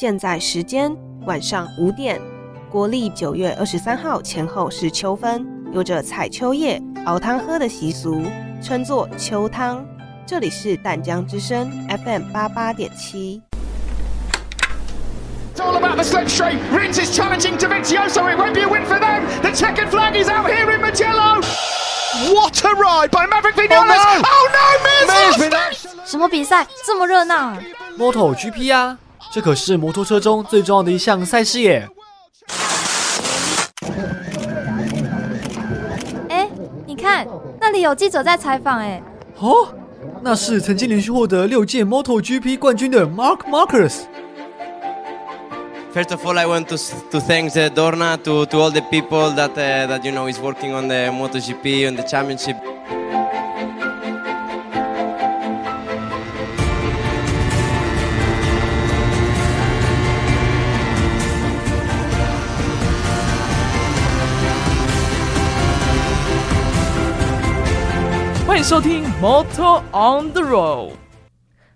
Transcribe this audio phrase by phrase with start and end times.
[0.00, 2.20] 现在时间晚上五点，
[2.70, 8.22] 国历九月二十三号前后是秋分，有着采秋叶熬汤喝的习俗，
[8.62, 9.84] 称作秋汤。
[10.24, 13.42] 这里是淡江之声 FM 八八点七。
[15.52, 16.60] It's all about the straight.
[16.70, 18.32] Rins is challenging to Vizioso.
[18.32, 19.24] It won't be a win for them.
[19.42, 21.42] The checkered flag is out here in Magello.
[22.32, 23.74] What a ride by Maverick Vinales.
[23.74, 24.28] Oh, no.
[24.28, 25.88] Oh no, Mirs!
[26.04, 27.58] 什么比赛这么热闹啊
[27.98, 28.96] ？Moto GP 啊，
[29.38, 31.88] 这可是摩托车中最重要的一项赛事耶。
[36.28, 36.48] 哎，
[36.84, 37.24] 你看
[37.60, 39.00] 那里有记者在采访，哎，
[39.38, 39.72] 哦，
[40.22, 44.00] 那是曾经连续获得六届 Moto GP 冠军的 Mark Marcus。
[45.94, 46.76] First of all, I want to,
[47.12, 50.40] to thank uh, Dorna to, to all the people that uh, that you know is
[50.40, 52.56] working on the MotoGP on the championship.
[68.58, 70.90] 欢迎收听 Motor on the Road。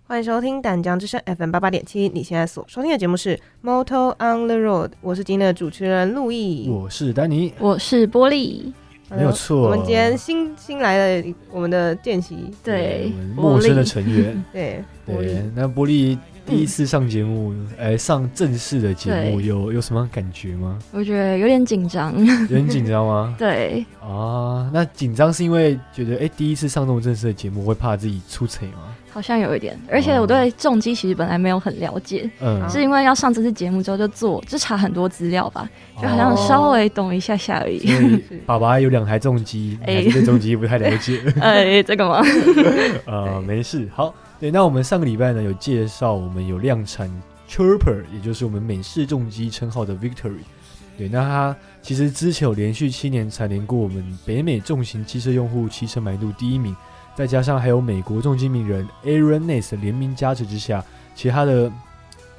[0.05, 6.67] 欢迎收听淡江之声 FM 八八点七，你现在所收听的节目是 Motor on the Road，我是今天的主持人陆毅。
[6.69, 8.73] 我是丹尼，我是玻璃，
[9.07, 9.61] 呃没有错。
[9.61, 14.43] 我们今天新新来的我们的见习，对我们，陌生的成员。
[14.51, 20.77] 对，对，那玻璃第一次上节目，哎、上正式的节目，有有什么感觉吗？
[20.91, 23.35] 我觉得有点紧张，有点紧张吗？
[23.39, 28.93] 对，啊，那紧张是因为觉得哎、第一次上这种正式的节目，会怕自己出丑吗？
[29.09, 35.69] 好像有一点，而且我对重机其实本来没有很了解，嗯， 是因为要上这次节目之后就做就查很多资料吧，
[36.01, 37.87] 就好像稍微懂一下下而已。
[38.45, 41.21] 爸爸有两台重机，哎对重机不太了解。
[41.39, 42.23] 哎，这个吗？
[43.05, 43.87] 呃，没事。
[43.93, 44.13] 好，
[44.43, 47.09] 对，那我们上个礼拜呢有介绍我们有量产
[47.47, 50.41] Chirper，也就是我们美式重机称号的 Victory。
[50.97, 56.75] 对，那它其实之前有连续七年蝉联过我们北美重型汽车用户汽车满意度第一名，
[57.15, 60.83] 再加上还有美国重机名人 Aaron Ness 的联名加持之下，
[61.15, 61.71] 其实它的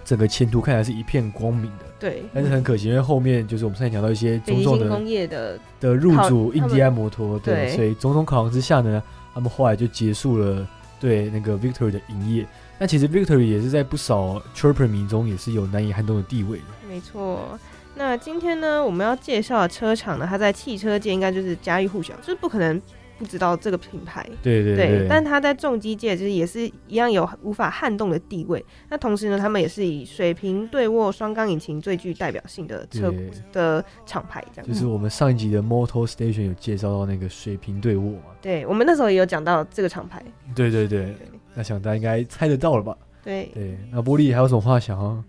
[0.05, 1.87] 整个前途看起来是一片光明的。
[1.99, 9.03] 对，但是很可惜，因为后面就是我们上次讲到一些北极种种的工业的的入主印第安摩托，对所以种种考量之下呢，
[9.33, 10.69] 他们后来就结束了
[11.05, 12.47] 对那个 Victory 的营业。
[12.79, 16.65] 那其实 Victory 也是在不少 Chirper 迷中也是有难以撼动的地位的。
[16.89, 17.59] 没错。
[17.95, 22.81] 那今天呢，我们要介绍的车厂呢，它在汽车界应该就是家喻户晓，就是不可能
[23.19, 24.29] 不知道这个品牌。
[24.43, 28.65] 对对对，但它在重机界就是也是一样有无法撼动的地位。
[28.89, 33.13] 那同时呢，他们也是以水平对卧双缸引擎最具代表性的车
[33.53, 34.67] 的厂牌，这样。
[34.67, 38.35] 就是我们上一集的 Motor Station 有介绍到那个水平对卧嘛。
[38.41, 40.23] 对，我们那时候也有讲到这个厂牌。
[40.55, 41.15] 对对对，
[41.55, 42.97] 那想大家应该猜得到了吧？
[43.23, 45.23] 对，对，那玻璃还有什么话想要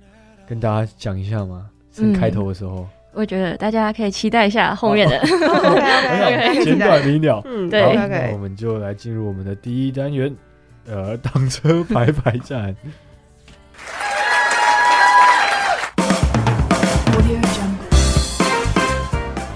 [0.48, 1.70] 跟大家讲一下吗？
[1.92, 5.20] 趁嗯开头的时候，我觉得大家可以期待一下后面的。
[6.64, 7.42] 简短明了。
[7.46, 8.38] 嗯，对那我。
[8.38, 10.32] 们就来进入我们的第一单元，
[10.88, 12.76] 呃，挡车排排站。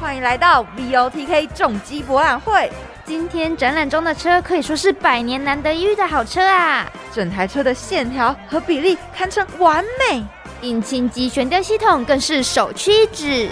[0.02, 2.72] 欢迎来到 VOTK 重机博览会，
[3.06, 6.92] 今天展览中的车可以说是百年难得一遇的好车啊！
[7.12, 10.26] 整台车的线条和比例堪称完美。
[10.62, 13.50] 引擎及悬吊系统更是首屈一指。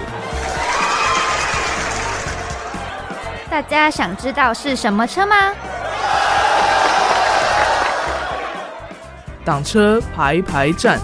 [3.49, 5.35] 大家想知道是什么车吗？
[9.45, 10.99] 挡车排排站，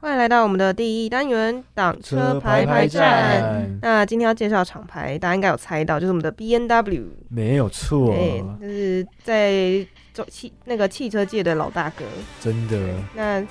[0.00, 3.76] 欢迎来到我们的第一单元挡车排排站。
[3.82, 7.06] 那今天要介绍厂牌，大家应该有猜到，就是我们的 B N W。
[7.28, 9.84] 没有错，对，就是在
[10.16, 12.04] 走汽那个汽车界的老大哥。
[12.40, 12.78] 真的，
[13.14, 13.46] 那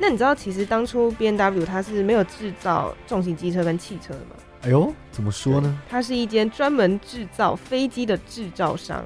[0.00, 4.34] 那你知道，其实当初 B N W 它是没有制造重型机车跟汽车的吗？
[4.62, 5.78] 哎呦，怎么说呢？
[5.88, 9.04] 它是一间专门制造飞机的制造商。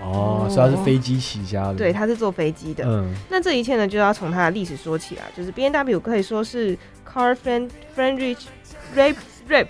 [0.00, 2.84] 哦，所以它是飞机起家的，对，它是做飞机的。
[2.86, 5.22] 嗯，那这一切呢，就要从它的历史说起啦。
[5.36, 6.74] 就是 B N W 可以说是
[7.06, 8.44] car friend Friendrich
[8.96, 9.16] rap
[9.50, 9.66] rap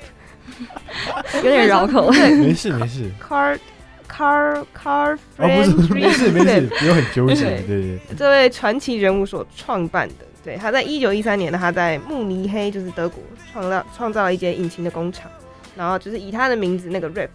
[1.42, 2.10] 有点绕口。
[2.10, 3.58] 没事没事， car
[4.08, 7.62] car car 哦，不是没事没事用很纠结，对。
[7.66, 10.14] 对对，这位传奇人物所创办的。
[10.44, 13.22] 对，他在一九一三年呢，他在慕尼黑，就是德国，
[13.52, 15.30] 创造创造了一间引擎的工厂，
[15.76, 17.28] 然后就是以他的名字那个 rap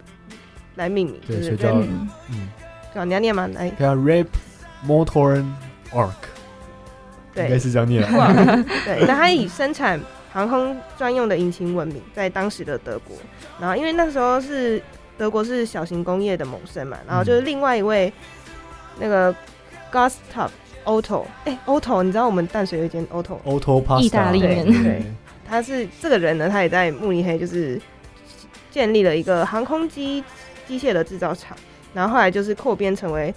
[0.75, 2.49] 来命名，就是对所以叫 rap，嗯，嗯，
[2.93, 3.47] 对啊，你要念吗？
[3.53, 4.27] 来，看 Rap
[4.87, 5.45] Motor
[5.91, 6.11] Arc，
[7.35, 8.01] 应该对，是这样念。
[8.85, 9.99] 对，那他以生产
[10.31, 13.15] 航空专用的引擎闻名，在当时的德国。
[13.59, 14.81] 然后因为那时候是
[15.17, 18.11] 德国是小型工业的猛生嘛，然后就是另外一位
[18.99, 19.33] 那个
[19.91, 20.49] Gustav
[20.85, 24.65] Otto，哎，Otto，你知道我们淡水有一间 Otto，Auto Pasta 意大利面。
[24.65, 25.03] 对对。
[25.47, 27.79] 他是这个人呢，他也在慕尼黑就是
[28.71, 30.23] 建立了一个航空机
[30.67, 31.55] 机械的制造厂，
[31.93, 33.33] 然后后来就是扩编成为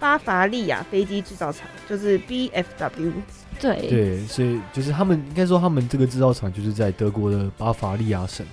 [0.00, 3.12] 巴伐利亚飞机制造厂，就是 BFW。
[3.60, 3.76] 对。
[3.88, 8.44] 对，所以就是他们应该说他们这个制造厂就是在德国的巴伐利亚省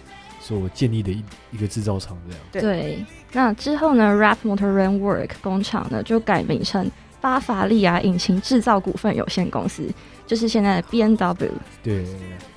[0.48, 1.22] 所建立的一
[1.52, 2.42] 一个制造厂，这样。
[2.54, 6.90] 对对，那之后呢，Rap Motor Rail Work 工厂呢就改名成
[7.20, 9.84] 巴伐利亚引擎制造股份有限公司，
[10.26, 11.52] 就是现在的 B N W。
[11.84, 12.06] 对，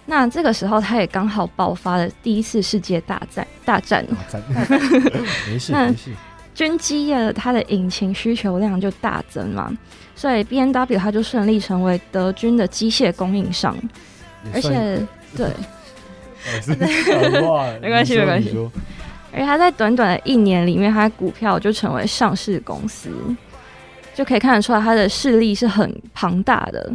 [0.06, 3.44] 那这个时候，它也刚好爆发了第一次世界大战。
[3.64, 4.06] 大战
[5.50, 6.14] 没事那没事。
[6.54, 9.76] 军机业它的引擎需求量就大增嘛，
[10.14, 13.76] 所以 B N W 它就顺利成为德军的机械供应商，
[14.52, 15.04] 而且
[15.36, 15.48] 对，
[17.80, 18.56] 没关系没关系
[19.32, 23.10] 而且他在短短的一年里面，他的股票就成为上市公司，
[24.14, 26.92] 就可以看得出来他的势力是很庞大的。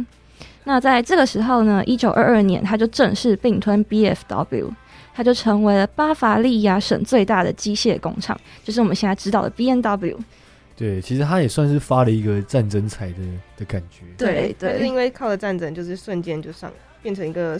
[0.64, 4.70] 那在这个时候呢，一九二二年，他就正式并吞 BFW，
[5.14, 10.16] 他就成为了巴伐利亚省最大的机械工厂，就是我们现在知道的 BNW。
[10.76, 13.18] 对，其实他也算是发了一个战争财的
[13.56, 14.04] 的感觉。
[14.18, 16.70] 对对但是因为靠着战争，就是瞬间就上
[17.00, 17.58] 变成一个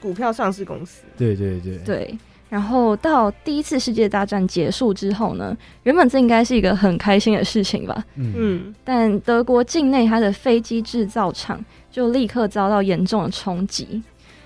[0.00, 1.02] 股票上市公司。
[1.16, 1.78] 对对对。
[1.78, 8.32] 对，然后到第一次世界大战结束之后呢，原本这应该是一个很开心的事情吧，嗯。
[8.36, 14.02] 嗯，但德国境内它的飞机制造厂就立刻遭到严重的冲击，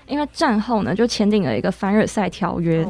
[0.07, 2.85] 因为战后呢就签订了一个凡尔赛条约，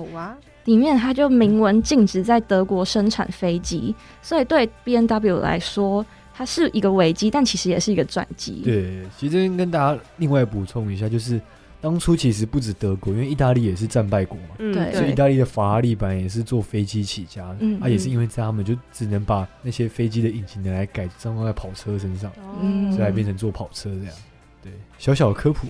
[0.66, 8.62] 里面它就明文禁止在德国生产飞机，所以对 B N W 来说，它是一个危机，但其实也是一个转机。
[8.64, 11.42] 对，其实这边跟大家另外补充一下，就是
[11.82, 14.94] 当初其实不止德国，因为意大利也是战败国嘛，嗯，对。
[14.94, 22.32] 所以意大利的法拉利本来也是做飞机起家的，嗯啊，也是因为这样，他们就只能把那些飞机的引擎拿来改装在跑车身上，
[22.62, 24.14] 嗯所以才变成做跑车这样。
[24.62, 25.68] 对，小小的科普。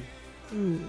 [0.52, 0.80] 嗯，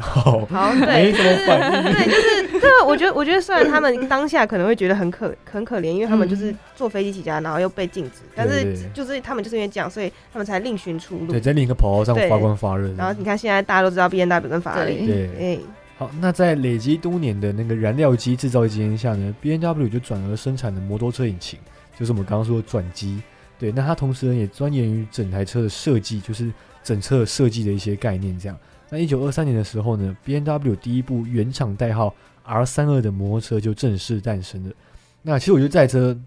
[0.00, 1.84] 好，好，没对，什么反应。
[1.92, 11.40] 对，就是这个，我觉得，我觉得虽然他们当下可能会觉得很可很可怜，因为他们就是坐飞机起家，然后又被禁止，但对对是就是他们就是因为这样，所以他们才另寻出路对，。
[11.40, 12.92] 在另一个跑道上发光发热。
[12.94, 15.58] 然后你看，现在大家都知道 B N W 跟法拉利，对，哎，
[15.98, 21.58] 好，那在累积多年的那个燃料机制造经验下呢，B N W 就转而生产的摩托车引擎，
[21.98, 23.20] 就是我们刚刚说的转机。
[23.58, 26.50] 对，那它同时呢也钻研于整台车的设计，就是
[26.82, 28.38] 整车设计的一些概念。
[28.38, 28.56] 这样，
[28.90, 34.74] 那一九二三年的时候呢，B N W 第一部原厂代号 R 三二的摩托车就正式诞生了。
[35.22, 36.18] 那其实我觉得这台车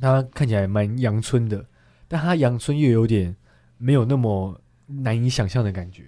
[0.00, 1.64] 它看起来蛮阳春的，
[2.08, 3.36] 但它阳春又有点
[3.76, 6.04] 没有那么难以想象的感觉。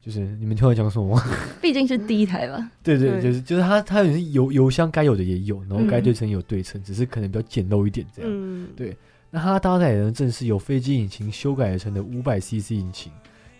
[0.00, 1.22] 就是你们听我讲什么吗？
[1.62, 2.70] 毕竟是第一台吧。
[2.82, 8.30] 对对，就是就是它它有些油油箱该有的也有，然后该嗯对称也有对称，只是可能比较简陋一点这样。
[8.30, 8.94] 嗯，对
[9.30, 13.10] 那它搭载的正是由飞机引擎修改而成的五百 CC 引擎，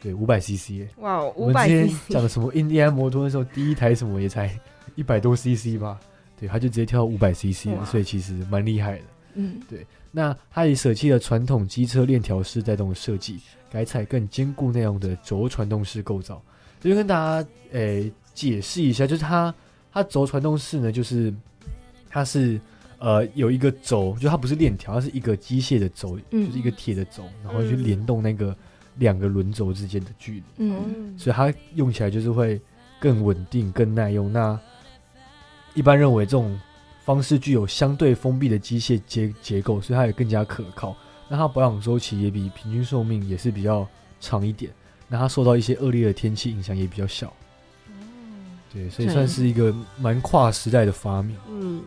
[0.04, 0.88] 对，五百 CC 耶。
[0.98, 4.54] 哇，我五百们之前 CC，讲的什么印第安摩托的时候，第一台什么也才
[4.94, 5.98] 一百多 CC 吧，
[6.38, 9.04] 对，他就直接跳到五百 CC 了，哇所以其实蛮厉害的。
[9.36, 13.40] 嗯，对那他也舍弃了传统机车链条式带动的设计，
[13.70, 16.40] 改采更坚固耐用的轴传动式构造。
[16.80, 19.52] 这就跟大家诶、解释一下，就是它
[19.90, 21.34] 它轴传动式呢，就是
[22.08, 22.60] 它是
[22.98, 28.54] 呃有一个轴，就它不是链条，它是一个机械的轴，嗯就是一个铁的轴，然后去嗯联动那个
[28.96, 32.60] 两个轮轴之间的距离，嗯，所以它用起来就是会
[33.00, 34.32] 更稳定、更耐用。
[34.32, 34.58] 那
[35.74, 36.58] 一般认为这种
[37.04, 40.94] 方式具有相对封闭的机械结结构，所以它也更加可靠。
[41.28, 43.86] 那它保养周期也比平均寿命也是比较
[44.20, 44.70] 长一点。
[45.08, 47.32] 那它受到一些恶劣的天气影响也比较小。
[48.72, 51.36] 对，所以算是一个蛮跨时代的发明。
[51.48, 51.82] 嗯，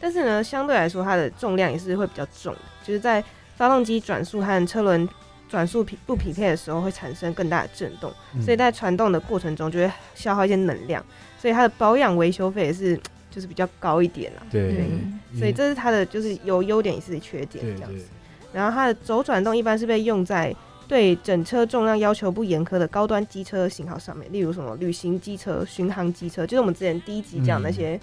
[0.00, 3.22] 但是呢，相对来说，它的重量也是会比较重的，就是在
[3.56, 5.08] 发动机转速和车轮
[5.54, 8.42] 转速匹不匹配的时候，会产生更大的震动，嗯。
[8.42, 11.04] 所以在传动的过程中就会消耗一些能量，
[11.38, 12.98] 所以它的保养维修费也是
[13.30, 14.42] 就是比较高一点啦。
[14.50, 15.20] 对，嗯。
[15.38, 18.04] 所以这是它的就是有优点也是缺点这样子。
[18.52, 20.52] 然后它的轴转动一般是被用在
[20.88, 27.98] 对整车重量要求不严苛的高端机车型号上面，例如什么旅行机车、巡航机车，就是我们之前第一集讲那些、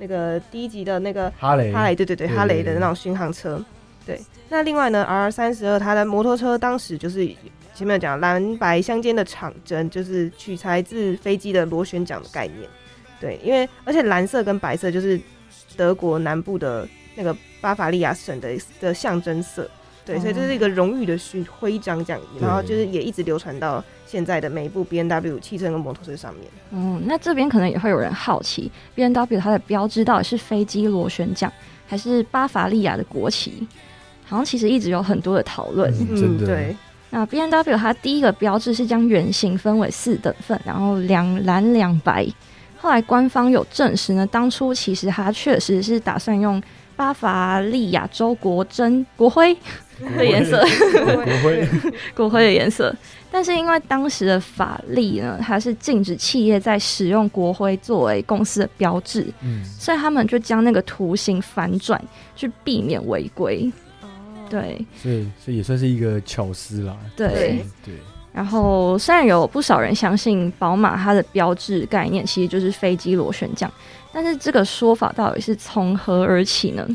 [0.00, 3.62] 那个第一集的那个哈雷，哈雷，对对对，对哈雷的那种巡航车。
[4.06, 7.26] 对，那另外呢，R 三十二它的摩托车当时就是
[7.74, 12.68] 前面有讲蓝白相间的场针，就是取材自飞机的螺旋桨的概念。
[13.20, 15.18] 对，因为而且蓝色跟白色就是
[15.76, 19.68] 德国南部的那个巴伐利亚省的的象征色。
[20.04, 26.44] 对，所以这是一个荣誉的勋徽章这样，然后就是也一直流传到现在的每一部 B N W 汽车跟摩托车上面。
[26.72, 31.50] 嗯，那这边可能也会有人好奇，B N W 它的标志到底是飞机螺旋桨，
[31.86, 33.66] 还是巴伐利亚的国旗？
[34.26, 35.92] 好像其实一直有很多的讨论。
[36.10, 36.76] 嗯对，
[37.10, 42.26] 那 B N W 它第一个标志是将圆形分为四等份，然后两蓝两白。
[42.76, 46.62] 后来官方有证实呢，当初其实它确实是打算用
[46.96, 49.56] 巴伐利亚州国珍国徽
[50.16, 50.62] 的颜色，
[51.04, 51.68] 国徽，
[52.14, 52.94] 国徽的颜色。
[53.30, 62.00] 但是因为当时的法律呢，它是禁止企业在使用国徽作为公司的标志，嗯，所以他们就将那个图形反转，
[62.36, 63.72] 去避免违规。
[64.48, 66.96] 对所以所以也算是一个巧思啦。
[67.16, 67.64] 对。
[67.84, 67.94] 对，
[68.32, 73.70] 然后虽然有不少人相信宝马它的标志概念其实就是飞机螺旋桨，
[74.12, 76.86] 但是这个说法到底是从何而起呢？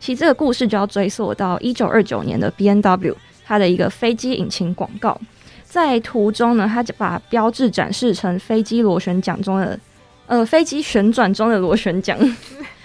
[0.00, 5.20] 其实这个故事就要追溯到一九二九年的 B N W 它的一个飞机引擎广告，
[5.64, 9.78] 在图中呢，它就把标志展示成飞机螺旋桨中的
[10.26, 12.18] 呃飞机旋转中的螺旋桨。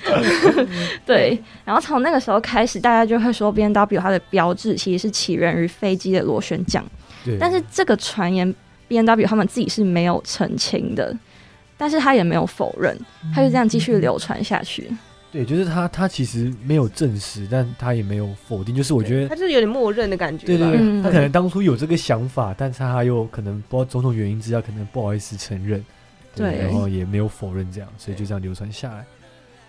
[1.05, 6.83] 对，然后从那个时候开始，大家就会说 B N W 它的标志其实是起源于飞机的螺旋桨。
[7.23, 8.53] 对，但是这个传言
[8.87, 11.15] B N W 他们自己是没有澄清的，
[11.77, 12.97] 但是他也没有否认，
[13.33, 14.91] 他就这样继续流传下去。
[15.31, 19.27] 对，就是他他其实没有证实，但他也没有否定，就是我觉得。
[19.29, 20.45] 他就是有点默认的感觉。
[20.45, 25.83] 对对对，嗯他可能当初有这个想法，但是他又可能不知道种种原因之下，可能不好意思承认，
[26.35, 29.03] 对然后也没有否认这样，所以就这样流传下来。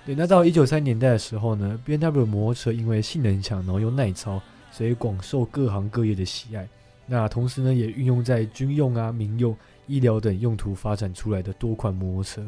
[0.07, 6.69] 对，那到一九三年代的时候呢，B N W 摩托车因为性能强，然后又耐操，所以广受各行各业的喜爱。
[7.07, 9.57] 那同时呢，也运用在军用啊、民用、
[9.87, 12.45] 医疗等用途发展出来的多款摩托车。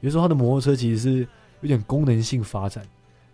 [0.00, 1.28] 有时候它的摩托车其实是
[1.60, 2.84] 有点功能性发展，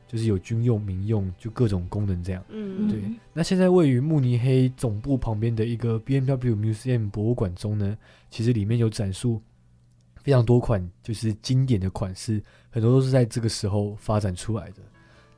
[0.07, 2.45] 就是有军用、民用，就各种功能这样。
[2.50, 3.00] 嗯，对，
[3.33, 7.97] 那现在位于慕尼黑总部旁边的一个 BMW Museum 博物馆中呢，
[8.31, 9.41] 其实里面有展述
[10.23, 14.76] 非常多款就是经典的款式，很多都是在这个时候发展出来的。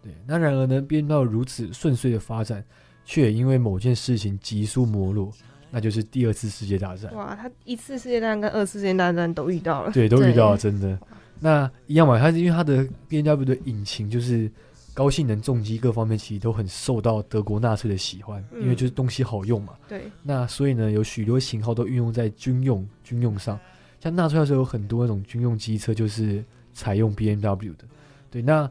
[0.02, 2.62] 对，那然而呢，BMW 如此顺遂的发展，
[3.04, 5.32] 却也因为某件事情急速没落，
[5.70, 7.14] 那就是第二次世界大战。
[7.14, 9.90] 哇，他一次世界大战跟二次世界大战都遇到了。
[9.92, 10.98] 对，都遇到了，真的。
[11.40, 14.50] 那一样嘛，它是因为它的 B N W 的引擎就是
[14.94, 19.74] 高性能重机各方面其实都很受到德国纳粹的喜欢，因为嗯就是东西好用嘛。
[19.88, 23.58] 对，那所以呢，有许多型号都运用在军用军用上，
[24.04, 26.44] 像纳粹那时候有很多那种军用机车就是
[26.74, 27.84] 采用 B N W 的。
[28.30, 28.70] 对，那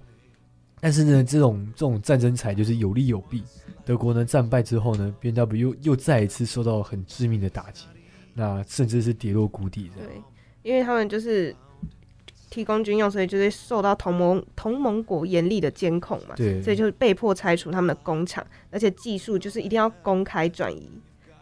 [0.80, 3.42] 但是呢，这种这种战争才就是有利有弊。
[3.84, 7.86] 德国呢战败之后呢，B N W 又又再一次受到很致命的打击，
[8.36, 10.06] 那甚至是跌落谷底的。
[10.06, 10.22] 对，
[10.62, 11.56] 因为他们就是
[12.52, 20.88] 提供军用，所以就是受到同盟同盟国严厉的监控嘛，对，所以就是被迫拆除他们的工厂，而且技术就是一定要公开转移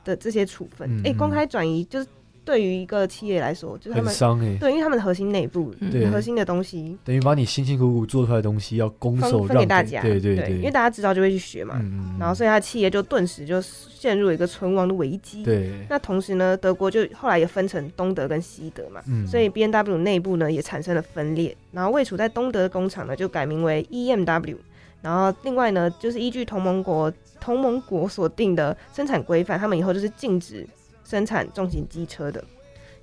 [0.06, 0.90] 的这些处分。
[1.00, 2.08] 哎、嗯嗯公开转移就是
[2.52, 6.12] 对于一个企业来说，就是他很们伤哎、对，因为他们的核心内部、嗯。
[6.12, 12.18] 核心的东西等于把你辛辛苦苦做出来的东西要公分手让分给大家，对对对，因为大家知道就会去学嘛，嗯。
[12.20, 15.46] 然后所以他的企业就顿时就陷入了一个存亡的危机。
[15.46, 19.26] 对，那同时呢，德国就后来也分成东德跟西德嘛，嗯。
[19.26, 24.58] 所以 B N W 内部呢也产生了分裂，然后位处在东德的工厂呢就改名为 E M W，
[25.02, 30.68] 然后另外呢就是依据同盟国同盟国所定的生产规范，他们以后就是禁止
[31.12, 32.42] 生产重型机车的。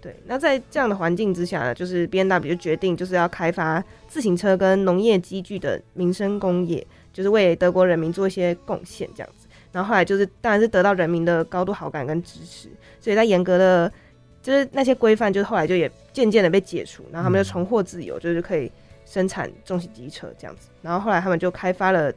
[0.00, 9.46] 对，那在这样的环境之下呢，就是 B N W 就决定就是要开发自行车跟农业机具的民生工业，就是为德国人民做一些贡献这样子。
[9.72, 13.92] 然后后来就是当然是得到人民的高度好感跟支持，所以在严格的
[14.40, 18.72] 就是那些规范，就是后来就也渐渐的被解除，然后他们就重获自由，就是可以
[19.04, 20.70] 生产重型机车这样子。
[20.80, 22.10] 然后后来他们就开发了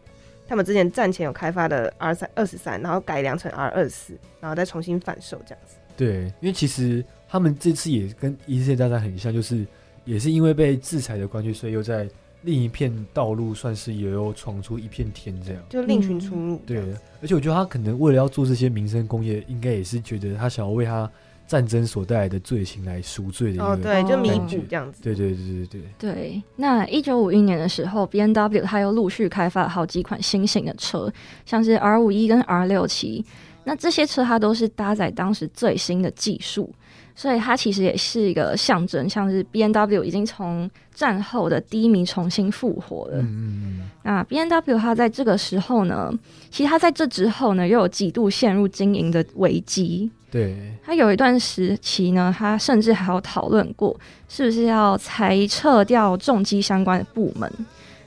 [0.48, 5.78] 他们之前战前有开发的 R 三二十三，然后改良成 R 二十四，然后再重新贩售这样子。
[5.98, 9.66] 对，因为其实他们这次也跟一次世界大战很像，就是
[10.06, 12.10] 也是因为被制裁的关系，所以又在
[12.44, 15.62] 另一片道路算是也有闯出一片天这样。
[15.70, 16.62] 就另寻出路。
[16.66, 16.80] 对，
[17.22, 21.10] 而且我觉得他可能为了要做这些民生工业，应该也是觉得他想要为他
[21.48, 23.64] 战争所带来的罪行来赎罪的一个。
[23.64, 25.04] 哦，对，就弥哦补这样子。
[25.04, 25.82] 对对对对对，
[26.14, 31.14] 对，那一九五一年的时候，B N W 它又陆续开发了好几款新型的车，
[31.46, 33.24] 像是 R 五一跟 R 六七。
[33.64, 36.74] 那这些车它都是搭载当时最新的技术，
[37.16, 43.18] 所以它其实也是一个象征，像是 B N W 已经从战后的低迷重新复活了。
[43.18, 46.12] 嗯嗯嗯，那 B N W 它在这个时候呢，
[46.50, 50.10] 其实它在这之后呢，又有几度陷入经营的危机。
[50.32, 53.94] 对，它有一段时期呢，它甚至还有讨论过
[54.30, 57.52] 是不是要裁撤掉重机相关的部门，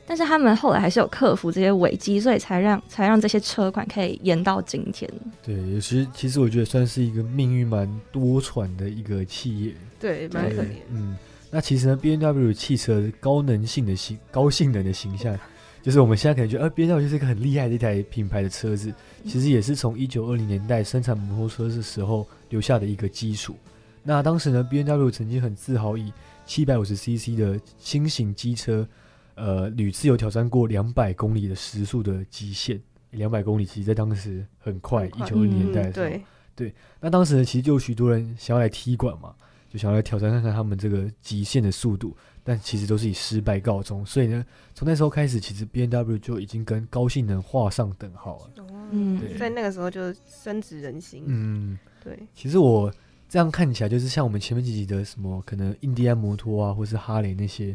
[0.07, 5.11] 但是他们后来还是有克服这些危机，所以才让才让这些车款可以延到今天。
[5.43, 9.75] 对，其实其实我觉得算是一个命运蛮多舛的一个企业。
[9.99, 10.69] 对，蛮可怜。
[10.91, 11.17] 嗯，
[11.51, 15.39] 那其实呢，B N W 汽车高能性的形高性能的形象，
[15.83, 18.93] 就是我们现在可能觉得，呃，B N W 就是一个很厉害的一台品牌的车子，
[19.25, 23.57] 其实也是从一九二零年代生产摩托车的时候留下的一个基础。
[24.03, 26.13] 那当时呢，B N W 曾经很自豪以
[26.45, 28.87] 七百五十 CC 的新型机车，
[29.35, 32.81] 呃，屡次有挑战过两百公里的时速的极限。
[33.11, 36.23] 两百公里其实在当时很快，一九二零年代的时候，对
[36.57, 36.75] 对。
[37.01, 39.35] 那当时呢，其实就有许多人想要来踢馆嘛，
[39.71, 42.17] 就想要来挑战看看他们这个极限的速度。
[42.47, 48.67] 但其实都是以失败告终，所以呢，从那时候开始，其实 B N W 就已经跟高性能画上等号了。
[48.91, 51.25] 嗯，在那个时候就深植人心。
[51.27, 52.19] 嗯，对。
[52.35, 52.93] 其实我
[53.31, 57.75] 这样看起来，就是像我们前面几集的什么，可能印第安摩托啊，或是哈雷那些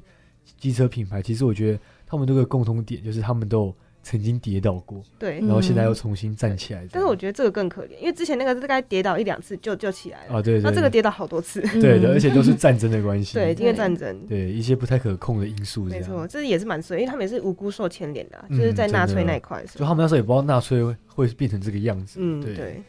[0.57, 3.75] 机车品牌，其实我觉得他们都有共同点，就是他们都。
[4.01, 6.87] 曾经跌倒过，对，然后现在又重新站起来。
[6.89, 22.81] 但是我觉得这个更可怜，因为之前那个大概跌倒一两次就就起来了啊，对，那这个跌倒好多次，对的，而且都是战争的关系， 对，因为战争，对一些不太可控的因素，没错，这也是蛮衰，因为他们也是无辜受牵连的，就是在纳粹那一块，就他们那时候也不知道纳粹会变成这个样子，嗯，对。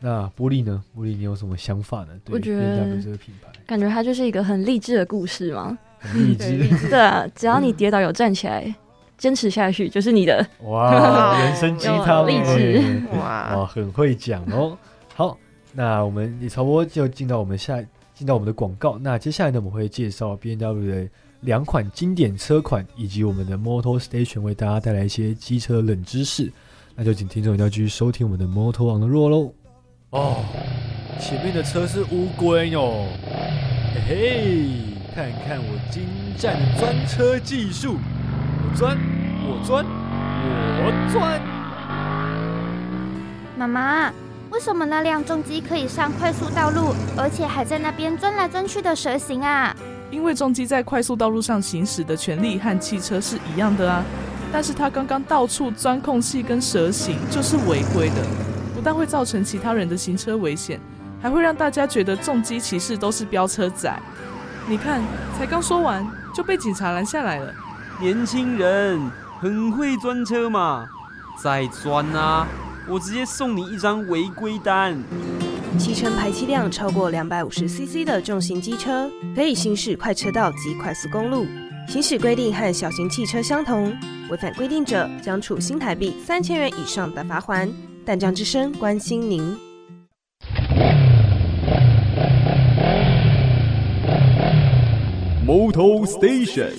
[0.00, 0.82] 那玻璃呢？
[0.96, 2.10] 玻璃，你有什么想法呢？
[2.30, 8.74] 我觉得这个品牌，感觉它就是一个很励志的故事嘛， 很励志，对啊，只要你跌倒有站起来。
[9.16, 14.78] 坚持下去就是你的 哇，人生鸡汤励志哇，很会讲哦。
[15.12, 15.36] 好，
[15.72, 18.96] 那我们也差不多就进到我们下进到我们的广告。
[18.96, 21.08] 那接下来呢，我们会介绍 B N W 的
[21.40, 26.52] 两款经典车款，以及我们的 Motor Station 为大家带来一些机车冷知识。
[26.94, 29.52] 那就请听众一定要继续收听我们的 Motor on the Road 喽。
[30.10, 30.42] 哦，
[31.20, 33.04] 前面的车是乌龟哟，
[33.92, 36.02] 嘿嘿，看看我精
[36.34, 37.98] 湛的钻车技术。
[38.62, 38.96] 我钻，
[39.44, 39.84] 我钻，
[40.80, 41.38] 我钻。
[43.58, 44.10] 妈妈，
[44.50, 49.76] 为什么那辆重机可以上快速道路，而且还在那边钻来钻去的蛇形啊？
[50.10, 54.02] 因为重机在快速道路上行驶的权利和汽车是一样的啊，
[54.50, 58.26] 但是它刚刚到处钻空隙跟蛇形，就是违规的，
[58.78, 60.78] 不但会造成其他人的行车危险，
[61.20, 63.92] 还会让大家觉得重机骑士都是飙车仔。
[64.68, 65.02] 你看，
[65.36, 67.52] 才刚说完就被警察拦下来了。
[68.00, 69.00] 年轻人
[69.40, 70.86] 很会钻车嘛，
[71.42, 72.46] 再钻啊！
[72.88, 74.96] 我直接送你一张违规单。
[75.76, 81.48] 汽车排气量超过两百五十 CC 的重型机车，可以行驶快车道及快速公路。
[81.88, 83.92] 行驶规定和小型汽车相同，
[84.30, 87.68] 违反规定者将处新台币三千元以上的罚款。
[88.08, 89.54] 淡江之声关心您。
[95.46, 96.72] Moto Station。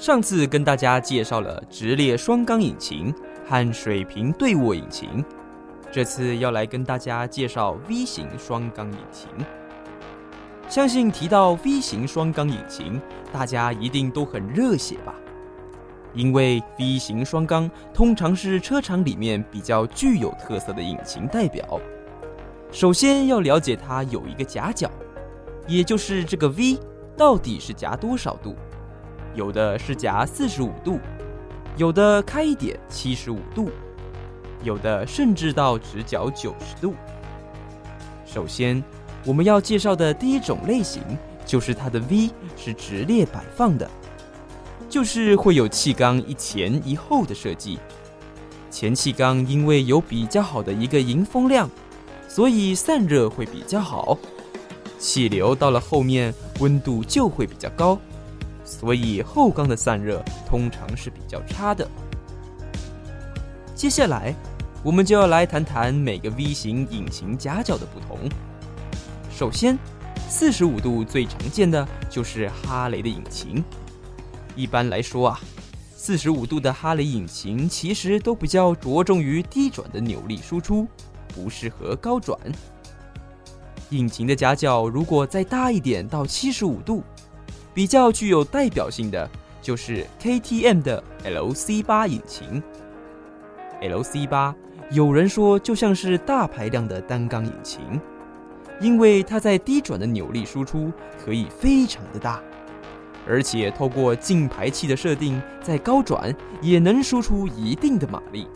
[0.00, 3.14] 上次跟大家介绍了直列双缸引擎
[3.46, 5.24] 和水平对卧引擎，
[5.92, 9.28] 这次要来跟大家介绍 V 型双缸引擎。
[10.68, 13.00] 相信提到 V 型双缸引擎，
[13.32, 15.14] 大家一定都很热血吧？
[16.14, 21.80] 因为 V 型双缸通常是车厂里面比较具有特色的引擎代表。
[22.72, 24.90] 首先要了解它有一个夹角，
[25.66, 26.78] 也就是这个 V
[27.16, 28.54] 到底是夹多少度？
[29.34, 30.98] 有的是夹四十五度，
[31.76, 33.70] 有的开一点七十五度，
[34.62, 36.94] 有的甚至到直角九十度。
[38.24, 38.82] 首先，
[39.24, 41.02] 我们要介绍的第一种类型
[41.44, 43.88] 就是它的 V 是直列摆放的，
[44.90, 47.78] 就是会有气缸一前一后的设计。
[48.70, 51.70] 前气缸因为有比较好的一个迎风量，
[52.28, 54.18] 所以散热会比较好，
[54.98, 57.96] 气流到了后面温度就会比较高。
[58.64, 61.88] 所以后缸的散热通常是比较差的。
[63.74, 64.34] 接下来，
[64.84, 68.28] 我们就要来谈谈每个 V 型引擎夹角的不同。
[69.32, 69.78] 首先，
[70.28, 73.64] 四十五度最常见的就是哈雷的引擎。
[74.60, 75.40] 一般来说啊，
[75.96, 80.86] 四十五度的哈雷引擎其实都比较着重于低转的扭力输出，
[81.34, 82.38] 不适合高转。
[83.88, 87.02] 引擎的夹角如果再大一点，到七十五度。
[87.72, 89.30] 比较具有代表性的
[89.62, 92.62] 就是 KTM 的 LC 八引擎。
[93.80, 94.54] LC 八
[94.90, 97.80] 有人说就像是大排量的单缸引擎，
[98.80, 100.92] 因为它在低转的扭力输出
[101.24, 102.42] 可以非常的大，
[103.26, 108.48] 而且透过进排气的设定，在高转也能输出一定的马力。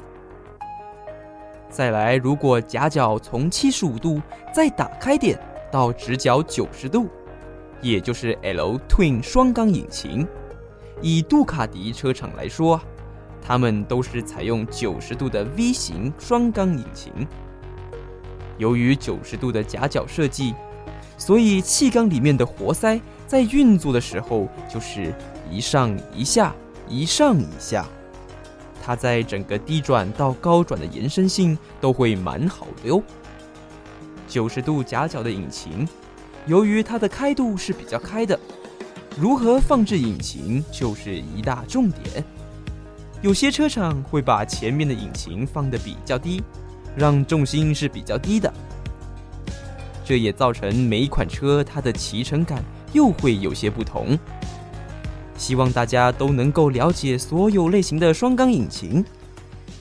[1.70, 4.20] 再来，如果夹角从七十五度
[4.52, 5.38] 再打开点
[5.72, 7.08] 到直角九十度。
[7.82, 10.26] 也就是 L Twin 双缸引擎，
[11.02, 12.80] 以杜卡迪车厂来说，
[13.42, 17.12] 它们都是采用九十度的 V 型双缸引擎。
[18.56, 20.54] 由于九十度的夹角设计，
[21.18, 25.14] 所以气缸里面的活塞在运作的时候就是
[25.50, 26.54] 一上一下，
[26.88, 27.86] 一上一下。
[28.82, 33.02] 它在整个低转到高转的延伸性都会蛮好的哟。
[34.28, 35.88] 九十度夹角的引擎，
[36.46, 38.38] 由于它的开度是比较开的，
[39.18, 42.22] 如何放置引擎就是一大重点。
[43.22, 46.42] 有些车厂会把前面的引擎放得比较低，
[46.94, 48.52] 让重心是比较低的，
[50.04, 52.62] 这也造成每一款车它的骑乘感
[52.94, 54.18] 又会有些不同。
[55.36, 59.04] 希望大家都能够了解所有类型的双缸引擎。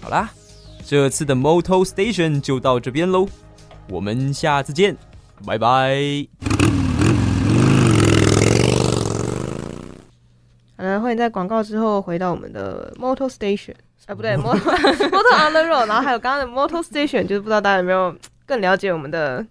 [0.02, 0.30] 好啦，
[0.84, 3.28] 这次的 Moto Station 就到这边喽，
[3.88, 4.98] 我们下次见，
[5.46, 6.28] 拜拜。
[10.76, 13.76] 好了，欢迎在广告之后回到我们的 Motor Station，
[14.08, 18.14] 哎，不对， Motor Motor on the road，然后还有刚刚的 Motor Station，就是不知道大家有没有
[18.46, 19.46] 更了解我们的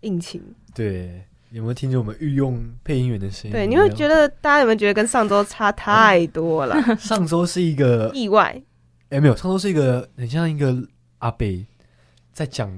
[0.00, 0.42] 引擎？
[0.74, 3.52] 对，有没有听见我们御用配音员的声音？
[3.52, 6.76] 对，你会觉得大家有没有觉得跟上周差太多了？
[6.98, 8.60] 上周是一个 意外，
[9.10, 10.76] 哎，没有，上周是一个很像一个
[11.18, 11.64] 阿北
[12.32, 12.70] 在讲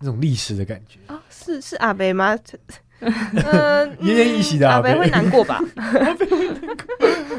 [0.00, 2.36] 那种历史的感觉啊，是是阿北吗？
[3.00, 5.60] 嗯，奄奄一息的阿北会难过吧？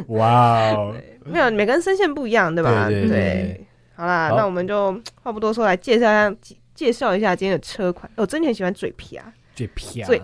[0.09, 0.95] 哇哦，
[1.25, 2.87] 没有，每个人声线不一样，对吧？
[2.87, 4.91] 对，好啦，那我们就
[5.23, 6.35] 话不多说，来介绍一下
[6.75, 8.11] 介绍一下今天的车款。
[8.15, 10.21] 我真的很喜欢嘴皮啊，嘴皮啊，嘴，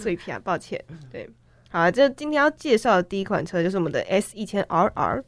[0.00, 0.82] 嘴皮啊，抱歉。
[1.10, 1.28] 对，
[1.70, 5.22] 好，这今天要介绍的第一款车就是我们的 S 一千 RR。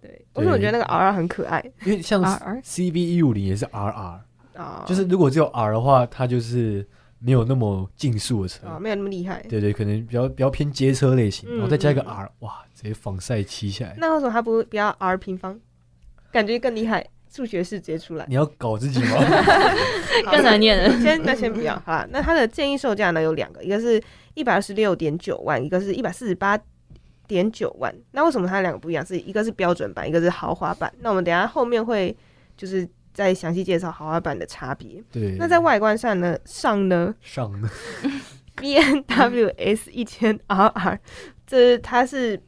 [0.00, 1.62] 对，为什么我觉得那个 RR 很可爱？
[1.84, 4.20] 因为像 CB 一五零也是 RR。
[4.56, 9.44] 啊，就是如果只有 R 的话，它就是没有那么竞速的车啊，没有那么厉害。
[9.50, 13.94] 对对，可能比较比较偏街车类型，然后再加一个 R，哇，直接防晒漆下来。
[13.98, 15.60] 那为什么它不比较 R 平方？
[16.32, 18.24] 感觉更厉害，数学式直接出来。
[18.28, 19.16] 你要搞自己吗？
[20.32, 21.00] 更难念了。
[21.00, 22.08] 先那先不要好了。
[22.10, 24.02] 那它的建议售价呢有两个，一个是
[24.34, 26.58] 一百二十六点九万，一个是一百四十八
[27.28, 27.94] 点九万。
[28.12, 29.04] 那为什么它两个不一样？
[29.04, 30.90] 是一个是标准版，一个是豪华版。
[31.00, 32.16] 那我们等下后面会
[32.56, 32.88] 就是。
[33.16, 35.02] 再详细介绍豪华版的差别。
[35.10, 36.36] 对，那在外观上呢？
[36.44, 37.14] 上呢？
[37.22, 37.70] 上呢
[38.56, 41.00] ？B N W S 一千 R R，
[41.46, 42.38] 这它是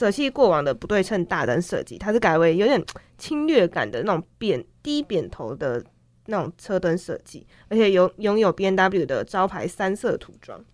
[0.00, 2.82] 舍弃过往的不对称大灯设计，它是改为有点
[3.18, 5.84] 侵略感的那种扁低扁头的
[6.24, 10.64] 那种车灯设计，而且有拥有 B N W 的招牌三色涂装。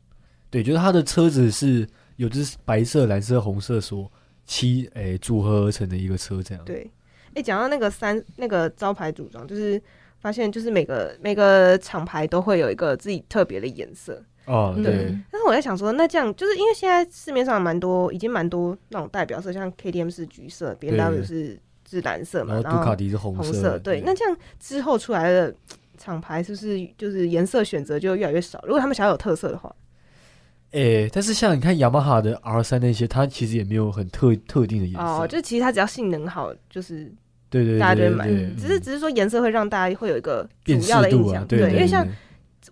[0.48, 1.84] 对，就是它的车子是
[2.14, 4.08] 有只白色、蓝色、红色所
[4.44, 6.64] 七诶组合而成的一个车，这样。
[6.64, 6.88] 对。
[7.34, 9.82] 哎，讲到那个三那个招牌组装，就是
[10.20, 15.14] 发现就是每个每个厂牌都会有一个自己特别的颜色哦，对。
[15.30, 24.00] 但是我在想说，那这样就是因为现在市面上蛮多，已经蛮多那种代表色，像 K T M 是橘色，B M W 是是蓝色嘛，然后杜卡迪是红色，对。
[24.06, 25.54] 那这样之后出来的
[25.98, 28.58] 厂牌是不是就是颜色选择就越来越少？
[28.64, 29.74] 如果他们想要有特色的话，
[30.72, 37.12] 哎，但是像你看雅马哈的 R 三那些，它其实也没有很特特定的颜色哦，就其实它只要性能好，就是。
[37.48, 38.26] 对对，大家就会买，
[38.58, 42.04] 只是只是说颜色会让大家会有一个主要的印象，对，因为像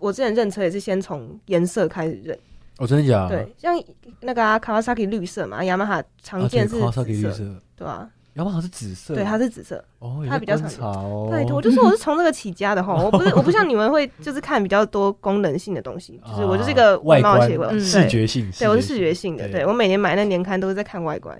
[0.05, 2.37] 我之前认车也是先从颜色开始认，
[2.77, 3.27] 哦，真的假？
[3.27, 3.73] 对，像
[4.21, 7.43] 那个啊，Kawasaki 绿色嘛，雅马哈常见是紫色，
[7.75, 8.07] 对吧？
[8.35, 11.29] 雅马哈是紫色，对，它是紫色，哦，它比较常哦。
[11.31, 21.35] 对，我就说我是从这个起家的哈， 我不是我不像你们会就是看比较多功能性的东西，就是我就是一个外观视觉性，对，我是视觉性的，对我每年买那年刊都是在看外观，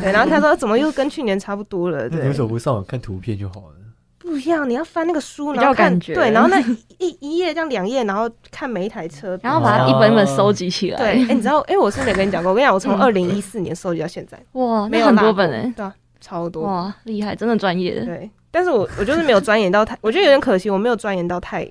[0.00, 2.08] 对，然后他说怎么又跟去年差不多了？
[2.10, 3.76] 对，为什么不上网看图片就好了？
[4.20, 6.60] 不一样，你要翻那个书，然后看对，然后那
[6.98, 10.98] 一 一页这样两页，然后看每一台车，然后把它一本本收集起来。
[10.98, 15.94] 对，哎，你知道，哎，我是没跟你讲过，我跟你讲，我从二零一四年收集到现在，哇，没有很多本哎，对啊。
[16.22, 18.04] 超多哇，厉害，真的专业。
[18.04, 21.66] 对，但是我我就是没有钻研到太， 我觉得有点可惜，我没有钻研到太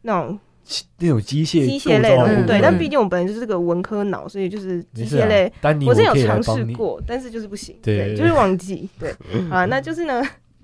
[0.00, 0.38] 那种
[1.00, 2.46] 那种机械机械类的。
[2.46, 5.52] 对，但毕竟我本来就是个文科脑，所以就是机械类，
[5.86, 8.88] 我真有尝试过，但是就是不行，对，就是忘记。
[8.98, 9.14] 对，
[9.52, 10.22] 啊，那就是呢，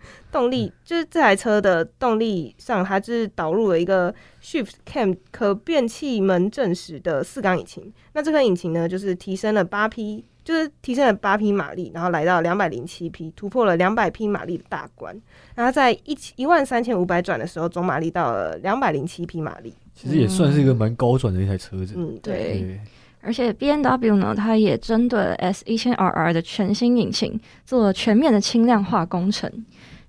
[0.32, 7.92] 动力就是这台车的动力上，它就是导入了一个 Shift Cam 可变气门正时的四缸引擎。
[8.12, 10.24] 那这颗引擎呢，就是提升了八匹。
[10.42, 15.14] 就是提升了八匹马力，然后来到两百零七匹，突破了两百匹马力的大关。
[15.54, 19.72] 然后在一一万三千五百转的时候，总马力到了两百零七匹马力。
[19.94, 21.92] 其实也算是一个蛮高转的一台车子。
[21.94, 22.80] 嗯，对。
[23.20, 29.52] 而且 B N W 呢，它也针对 S 一千 R R 的全新引擎做了全面的轻量化工程。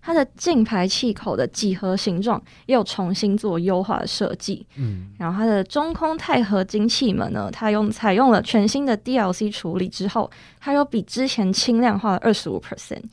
[0.01, 4.65] 它的进排气口的几何形状也有重新做优化的设计。
[4.77, 13.03] 嗯，然后它的中空钛合金气门呢，它用采用了全新的 DLC 处理之后，它又比之前轻量化了二十五 percent，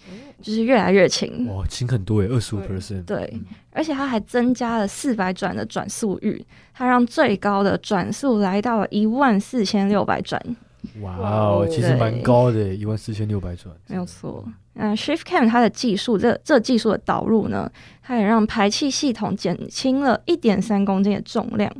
[0.40, 1.46] 就是越来越轻。
[1.55, 3.05] 哇，轻很多诶，二十五 percent。
[3.05, 3.38] 对，
[3.72, 10.40] 而且它还增加了四百转的转速域，它让最高的转速来到了一万四千六百转。
[11.01, 14.45] 哇哦，其实蛮高的，一万四千六百转，没有错。
[14.75, 17.71] 那 Shift Cam 它的技术，这这技术的导入呢，
[18.03, 21.73] 它也让排气系统减轻了一点三公斤的重量，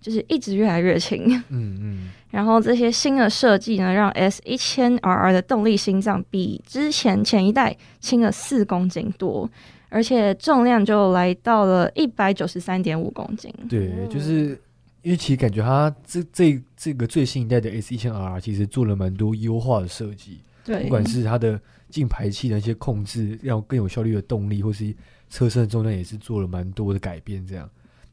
[0.00, 1.42] 就是一直越来越轻。
[1.48, 2.10] 嗯嗯。
[2.32, 9.48] 然后这些新的设计呢，让 S 一千 RR 的动力心脏比之前前一代轻了四公斤多，
[9.90, 13.52] 而且重量就来到了一百九十三点五公斤。
[13.68, 14.58] 对，就是
[15.02, 21.60] 因为其实感觉它这这这个最新一代的 S 一千 RR 其实做了蛮多优化的设计，对，不管是它的。
[21.92, 24.96] 进排气的一些控制，让更有效率的动力，或是
[25.28, 27.46] 车身的重量也是做了蛮多的改变。
[27.46, 27.68] 这样，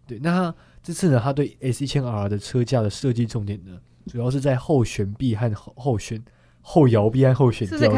[0.06, 0.20] 对。
[0.22, 6.22] 那它这次呢，它对 S 一千 R 的车架的设计重点呢，主要是在后悬臂和后后悬
[6.60, 7.90] 后摇臂和后悬吊上。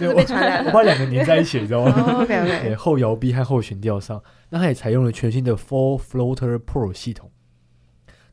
[0.00, 2.62] 我把两个连在一起，你知道吗？OK OK。
[2.64, 7.30] 对，后摇臂和后悬吊上，那它也采用了全新的 Four Floater Pro 系统。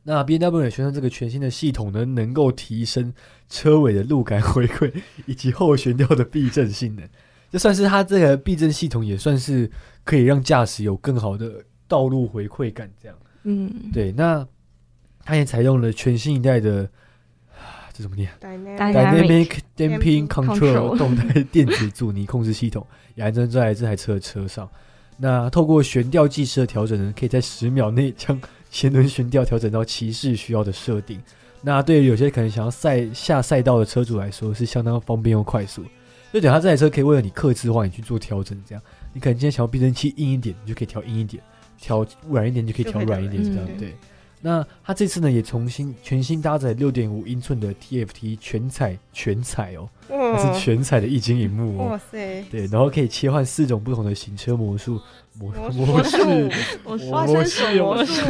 [0.04, 3.12] 那 B N W 也宣称，这个全新的系统呢，能够提升
[3.48, 4.92] 车尾的路感 回馈
[5.26, 7.08] 以及后悬吊的避震性能。
[7.50, 9.70] 这算是它这个避震系统，也算是
[10.04, 12.90] 可以让驾驶有更好的道路回馈感。
[13.00, 14.12] 这样，嗯，对。
[14.12, 14.46] 那
[15.24, 16.86] 它也采用了全新一代的，
[17.92, 24.68] 这怎么念？Dynamic Damping Control 动态电子阻尼控制系统，也安装在这台车的车上。
[25.16, 28.38] 那透过悬吊计时的调整呢，可以在十秒内将
[28.74, 31.22] 前轮悬吊调整到骑士需要的设定，
[31.62, 35.84] 那对于有些可能想要赛下赛道的车主来说是相当方便又快速。
[36.32, 38.82] 就等他这台车可以为了你克制化，你去做调整，这样
[39.12, 41.40] 你可能今天想要避震器硬一点，你就可以调硬一点；
[41.78, 43.94] 调软一点就可以调软一点，这样对。
[44.40, 52.44] 那它这次呢也重新全新搭载六点五英寸的 TFT 全彩全彩哦，它是全彩的液晶荧幕哦，哇塞！
[52.50, 54.90] 对，然后可以切换四种不同的行车模式。
[55.38, 56.18] 模模式，
[56.84, 58.22] 模式，模式，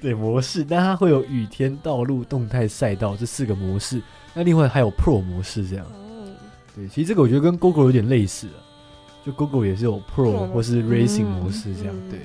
[0.00, 4.00] 对模式，但它会有雨天、道路、动态赛道这四个模式。
[4.32, 5.84] 那另外还有 Pro 模式这样。
[6.74, 8.56] 对，其实这个我觉得跟 Google 有点类似啊，
[9.26, 11.94] 就 Google 也是有 Pro 或是 Racing 模式这样。
[12.10, 12.18] 对。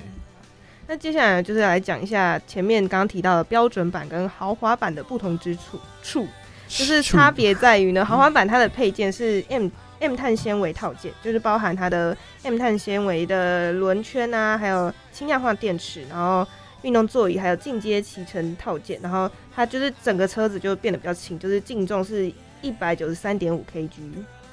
[0.88, 6.28] 那接下来就是来讲一下前面刚刚提到的标准版跟豪华版的不同之处，处
[6.70, 9.68] 就是差别在于呢， 豪华版它的配件是 M。
[10.00, 16.46] M 碳纤维套件就是包含它的 M 碳纤维的轮圈啊，还有轻量化电池，然后
[16.82, 22.32] 运动座椅，还有进阶骑乘套件，然后它就是整个车子就变得比较轻，就是净重是
[22.62, 23.90] 一百九十三点五 kg。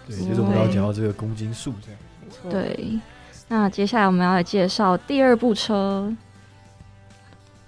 [0.09, 2.00] 对，就是我们要讲到这个公斤数这样。
[2.20, 2.50] 没错。
[2.50, 3.00] 对，
[3.48, 6.12] 那接下来我们要来介绍第二部车。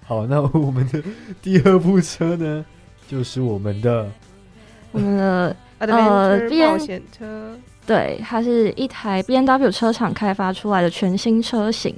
[0.06, 1.02] 好，那我们的
[1.42, 2.64] 第二部车呢，
[3.08, 4.08] 就是我们的
[4.92, 7.56] 我们的呃冒险车。
[7.86, 11.94] 对，它是一台 B N W 车厂开发出来的全新车型。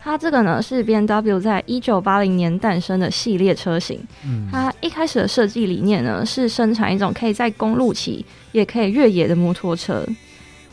[0.00, 4.00] 它这个呢是 B N W 在一九八零年诞生的系列车型。
[4.26, 10.02] 嗯，它一开始的设计理念呢是生产一种可以在公路骑也可以越野的摩托车。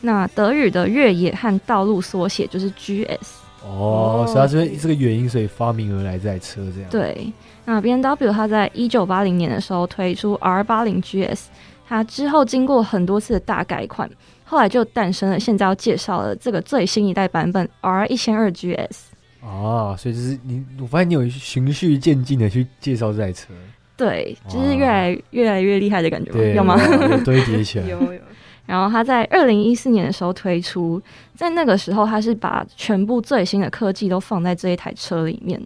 [0.00, 3.40] 那德语的越野和道路缩写就是 G S。
[3.62, 6.88] 哦，所以它这边这个原因，所以发明而来这台车这样。
[6.90, 7.30] 对，
[7.66, 11.50] 那 B N W 它在一九八零年的时候推出 R 八零 G S。
[11.90, 14.08] 它之后经过很多次的大改款，
[14.44, 18.96] 后来就诞生了现在要介绍的这个最新一代版本 R 一千二 GS。
[19.42, 23.52] 哦，所以就是你，我发现你有循序渐进的去介绍这台车。
[23.96, 26.78] 对，就是越来越来越厉害的感觉，有吗？
[27.24, 27.86] 堆叠起来。
[27.88, 28.20] 有有。
[28.66, 31.02] 然后它在二零一四年的时候推出，
[31.34, 35.60] 在那个时候它是把全部最新的科技都放在这一台车里面。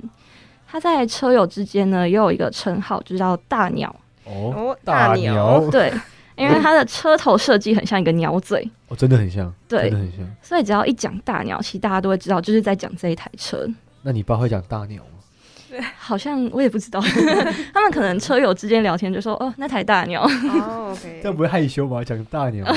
[0.66, 3.94] 它在车友之间呢，也有一个称号，就叫大鸟。
[4.24, 5.68] 哦，大鸟。
[5.68, 5.92] 对。
[6.36, 10.20] 因为它的车头设计很像一个鸟嘴哦，真的很像，对，真的很像。
[10.42, 13.68] 所以只要一讲大鸟，其实大家都会知道，就是在讲这一台车。
[14.02, 15.10] 那你爸会讲大鸟吗？
[15.70, 17.00] 对，好像我也不知道。
[17.72, 20.22] 他们可能车友之间聊天就说：“哦，那台大鸟。”
[20.60, 21.20] 哦，OK。
[21.22, 22.04] 这样不会害羞吗？
[22.04, 22.64] 讲大鸟，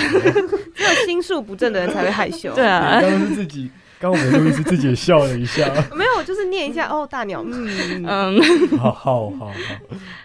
[0.73, 2.53] 只有心术不正的人才会害羞。
[2.55, 5.67] 对啊，刚刚是自己，刚刚我们录音是自己笑了一下。
[5.93, 7.43] 没有，就是念一下哦，大鸟。
[7.45, 8.41] 嗯嗯，
[8.79, 9.53] 好好好好。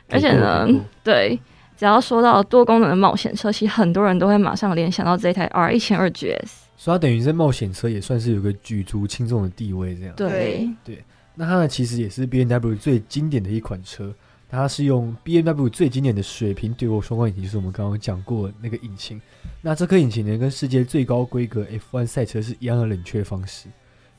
[0.09, 0.69] 而且呢，
[1.03, 1.39] 对。
[1.83, 6.39] 只要说到多功能的冒险车，其实很多人都会马上联想到这一台 R 一千二 GS。
[6.77, 10.15] 所以它等于在冒险车也算是有个举足轻重的地位，这样。
[10.15, 11.03] 对对。
[11.35, 14.15] 那它呢，其实也是 B M W 最经典的一款车，
[14.49, 19.21] 它是用 B M W 最经典的水平对卧双缸引擎，就是我们刚刚讲过的那个引擎。
[19.61, 23.67] 那这颗引擎呢，跟世界最高规格 F1 赛车是一样的冷却方式，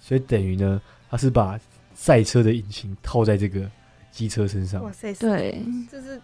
[0.02, 1.58] 所以等于呢，它是把
[1.94, 3.62] 赛车的引擎套在这个
[4.12, 4.84] 机车身上。
[4.84, 6.22] 哇塞，对，这是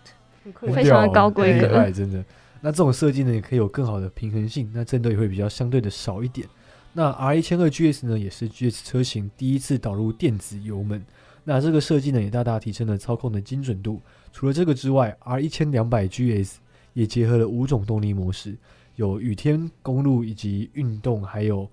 [0.74, 2.24] 非常的高规格真的。
[2.62, 6.48] 那这种设计呢，也可以有更好的平衡性，那震动也会比较相对的少一点。
[6.92, 11.02] 那 R 一千二 GS 呢，也是 GS 车型第一次导入电子油门，
[11.46, 14.02] 那这个设计呢，也大大提升了操控的精准度。
[14.34, 16.56] 除了这个之外，R 一千两百 GS
[16.94, 18.58] 也结合了五种动力模式，
[18.96, 21.70] 有雨天、公路以及运动，还有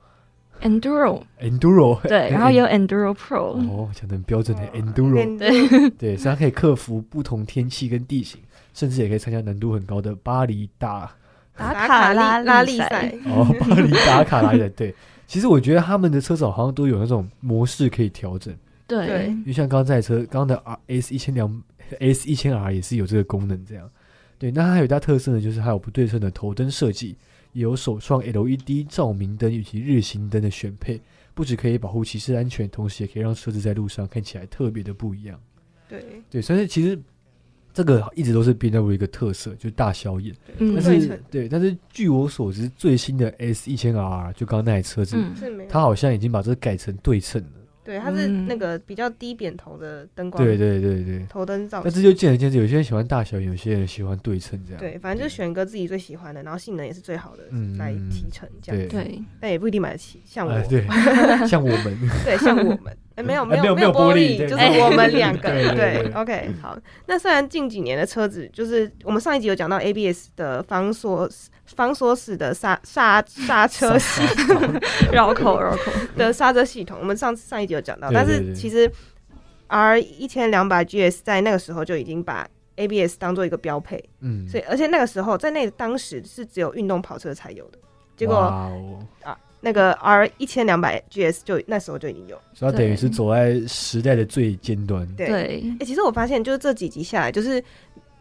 [0.62, 2.00] Enduro，Enduro。
[2.06, 5.38] 对，然后也有 Enduro Pro，哦，讲的很标准的 Enduro。
[5.38, 8.40] 对 对，所以它可以克服不同天气跟地形，
[8.76, 11.10] 甚至也可以参加难度很高的巴黎大
[11.56, 14.68] 打卡卡拉拉力力赛赛，哦，巴黎打卡拉的。
[14.68, 14.94] 对，
[15.26, 18.54] 其实我觉得他们的车手好像都有那种模式可以调整，
[18.86, 21.62] 对对因为像刚刚这台车，刚刚的 R S 一千两
[21.98, 23.90] S 一千 R 也是有这个功能，这样。
[24.38, 27.16] 对，那它还有一大特色呢，就是它有不对称的头灯设计，
[27.54, 31.00] 也有首创 LED 照明灯以及日行灯的选配，
[31.32, 35.40] 不止可以保护骑士安全，同时也可以让车子在路上看起来特别的不一样。
[35.88, 37.00] 对，对，所以其实
[37.76, 40.34] 这个一直都是 B M W 一个特色，就是大小眼。
[40.56, 45.14] 嗯但是对，但是据我所知，最新的 S 一千 R 就刚刚那台车子，
[45.68, 47.48] 它好像已经把这个改成对称了。
[47.84, 51.26] 对，它是嗯那个比较低扁头的灯光，对对对对。
[51.28, 52.00] 头灯造但这。
[52.00, 54.80] 就见仁见智，有些人喜欢大小眼，有些人喜欢对称这样。
[54.80, 58.88] 对，反正就选一个自己最喜欢的，然后性能也是最好的嗯来提成这样。
[58.88, 60.86] 对对，但也不一定买得起，像我，哎， 对，
[61.46, 65.48] 像我们，对，像我们，哎，没有哎没有没有玻璃就是我们两个。
[65.74, 66.78] 对，OK，好。
[67.06, 71.28] 那虽然近几年的车子，就是我们上一集有讲到 ABS 的防锁
[71.74, 74.22] 防锁死的刹刹刹车系
[75.10, 75.82] 绕口绕口，
[76.16, 78.90] 的刹车系统，我们上次上一集有讲到，但是其实
[79.68, 87.78] R 一千两百 GS 在那个时候就已经把 ABS 当做一个标配，嗯，所以而且那个时候在那当时是只有运动跑车才有的，
[88.14, 88.70] 结果哇
[89.24, 92.40] 哦那个 R 一千两百 GS 就那时候就已经有。
[92.54, 95.04] 所以它等于是走在时代的最尖端。
[95.16, 97.60] 对，对哎、其实我发现就是这几集下来，就是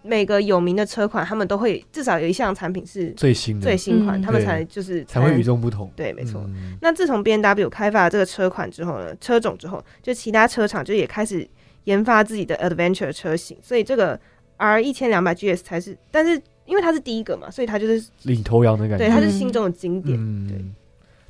[0.02, 5.92] 每个有名的车款，他们都会至少有一项产品是最新的最新款，嗯他们才就是才会与众不同。
[5.96, 6.42] 对，没错。
[6.48, 11.48] 嗯那自从 B N W 开发了这个车款之后呢，车种之后，就其他车厂就也开始
[11.84, 14.20] 研发自己的 Adventure 车型，所以这个
[14.58, 19.06] R 一千两百 GS 才是，但是因为它是第一个嘛，所以它就是领头羊的感觉。
[19.06, 20.74] 对，它是心中的经典，嗯，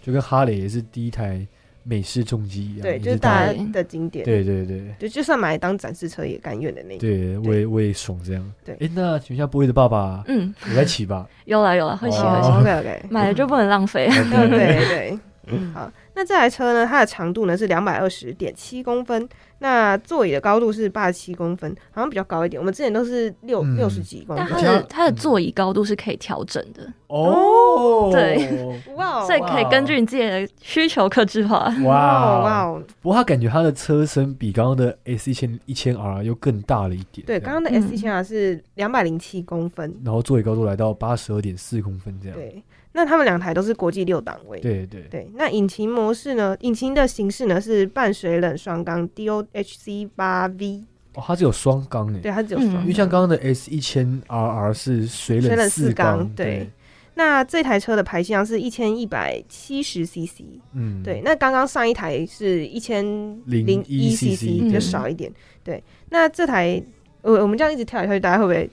[0.05, 1.43] 就跟哈雷也是第一台
[1.81, 4.93] 美式重机一样，对，就是大家家的经典，对对对。
[4.99, 6.99] 就就算买来当展示车也甘愿的那种。
[6.99, 8.53] 对，我也我也爽这样。
[8.63, 8.75] 对。
[8.79, 11.27] 哎，那请问一下波伊的爸爸，嗯，你来骑吧？
[11.45, 14.07] 有了有了，会骑会骑，哦 OK OK，买了就不能浪费。
[14.07, 19.27] 对对对， 好，那这台车呢，它的长度呢是两百二十点七公分，
[19.59, 22.59] 那座椅的高度是八十七公分，好像比较高一点。
[22.59, 24.61] 我们之前都是六嗯六十几公但它。
[24.61, 31.73] 的它的座椅高度是可以调整的，哦，对， 哇哦所以可以根据你自己的需求克制化。
[31.83, 37.27] 哇哇哦，不过他感觉他的车身比刚刚的 S 一千一千 R 又更大了一点。
[37.27, 39.93] 对，刚刚的 S 一千 R 是两百零七公分。
[40.03, 42.37] 然后座椅高度来到八十二点四公分这样。
[42.37, 44.59] 对，那他们两台都是国际六档位。
[44.59, 46.55] 对对对，那引擎模式呢？
[46.61, 52.19] 引擎的形式呢是半水冷双缸 DOHC 八 V，哦，它只有双缸诶。
[52.19, 56.69] 对，它只有嗯双因为像刚刚的 S 一千 RR 是水水冷冷四缸缸，对。
[57.17, 60.41] 那这台车的排气量是一千一百七十 CC，
[60.73, 61.21] 嗯，对。
[61.23, 63.05] 那刚刚上一台是一千
[63.45, 65.31] 零一 CC，嗯就少一点。
[65.63, 66.83] 对，那这台
[67.21, 68.69] 我我们这样一直跳来跳去，大家会不会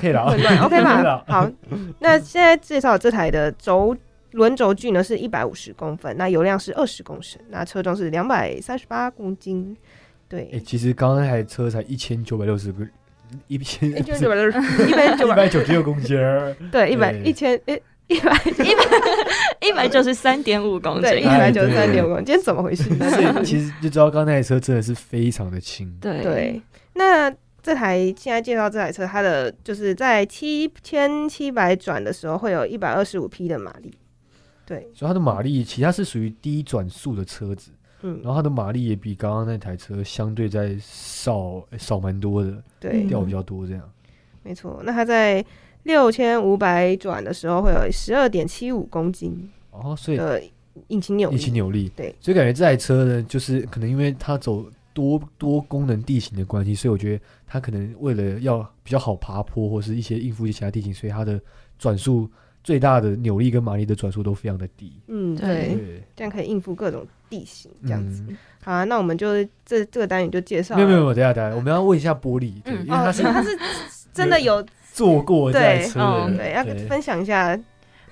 [0.00, 0.32] 可以了啊？
[0.64, 1.22] OK 吧？
[1.28, 1.50] 好，
[1.98, 3.94] 那现在介绍这台的轴
[4.32, 9.76] 轮轴距呢是一百五十公分，那油量是二十公升，那车重是两百三十八公斤。
[10.28, 12.86] 对哎，，其实刚刚那台车才一千九百六十个，
[13.46, 14.58] 一千一千九百六十，
[14.88, 16.54] 一百九一百，九十六公斤儿。
[16.72, 18.36] 对，一百对一千诶一百
[19.60, 22.84] 一百九十三点五 公对一斤，百九十三点五公斤，今天怎么回事？
[22.84, 25.96] 所以其实就知道刚刚那台车真的是非常的轻。
[26.00, 26.60] 对对，
[26.94, 33.92] 那这台现在介绍这台车，它的就是在七千七百转的时候，会有一百二十五匹的马力。
[34.66, 37.70] 对，所以它的马力其实它是属于低转速的车子，
[38.02, 43.90] 嗯然，后它的马力也比刚刚那台车相对在少少蛮多的，对，嗯掉比较多这样。
[44.42, 44.82] 没错。
[44.84, 45.44] 那它在
[45.84, 50.42] 六千五百转的时候，会有十二点七五公斤哦，所以的
[50.88, 51.36] 引擎扭力。
[51.36, 61.40] 引擎扭力，对，所以感觉这台车呢，就是可能因为它走多多功能地形的关系，所以我觉得它可能为了要比较好爬坡或是一些应付一些其他地形，所以它的
[61.78, 62.28] 转速
[62.66, 64.92] 最大的扭力跟马力的转速都非常的低。
[65.06, 68.24] 嗯，对对，这样可以应付各种地形，这样子。
[68.28, 70.74] 嗯好啊，那我们就这这个单元就介绍。
[70.74, 73.56] 没有没有，没有等一下等一下，我们要问一下玻璃，对，嗯哦，因为他是他是
[74.12, 77.56] 真的有坐过这车对，要分享一下。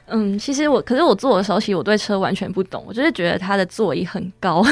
[0.07, 4.63] 嗯，其实我，可是我坐的时候，其实我对车完全不懂，我就是觉得它的座椅很高，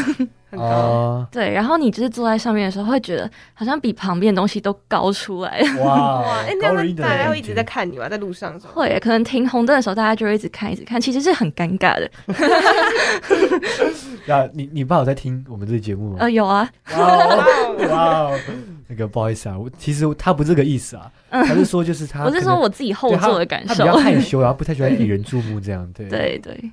[0.53, 5.61] 很高，啊，对，然后你就是坐在上面的时候，会觉得好像比旁边的东西都高出来。
[5.81, 6.69] 哇 哇，哎，那
[7.03, 8.07] 大家会一直在看你吗？
[8.07, 8.75] 在路上的时候？
[8.75, 12.11] 会，可能停红灯的时候，大家就会一直看，一直看，其实是很尴尬的。
[14.33, 16.17] 啊，你你爸有在听我们这个节目吗？
[16.21, 18.41] 呃，有啊，哇哦哇哦，
[18.89, 23.91] 那个不好意思啊，我其实他不是这个意思啊，嗯他是说就是他我是说我自己后座的感受他比。
[23.91, 26.71] 较害羞，然后不太喜欢引人注目这样，对对 对，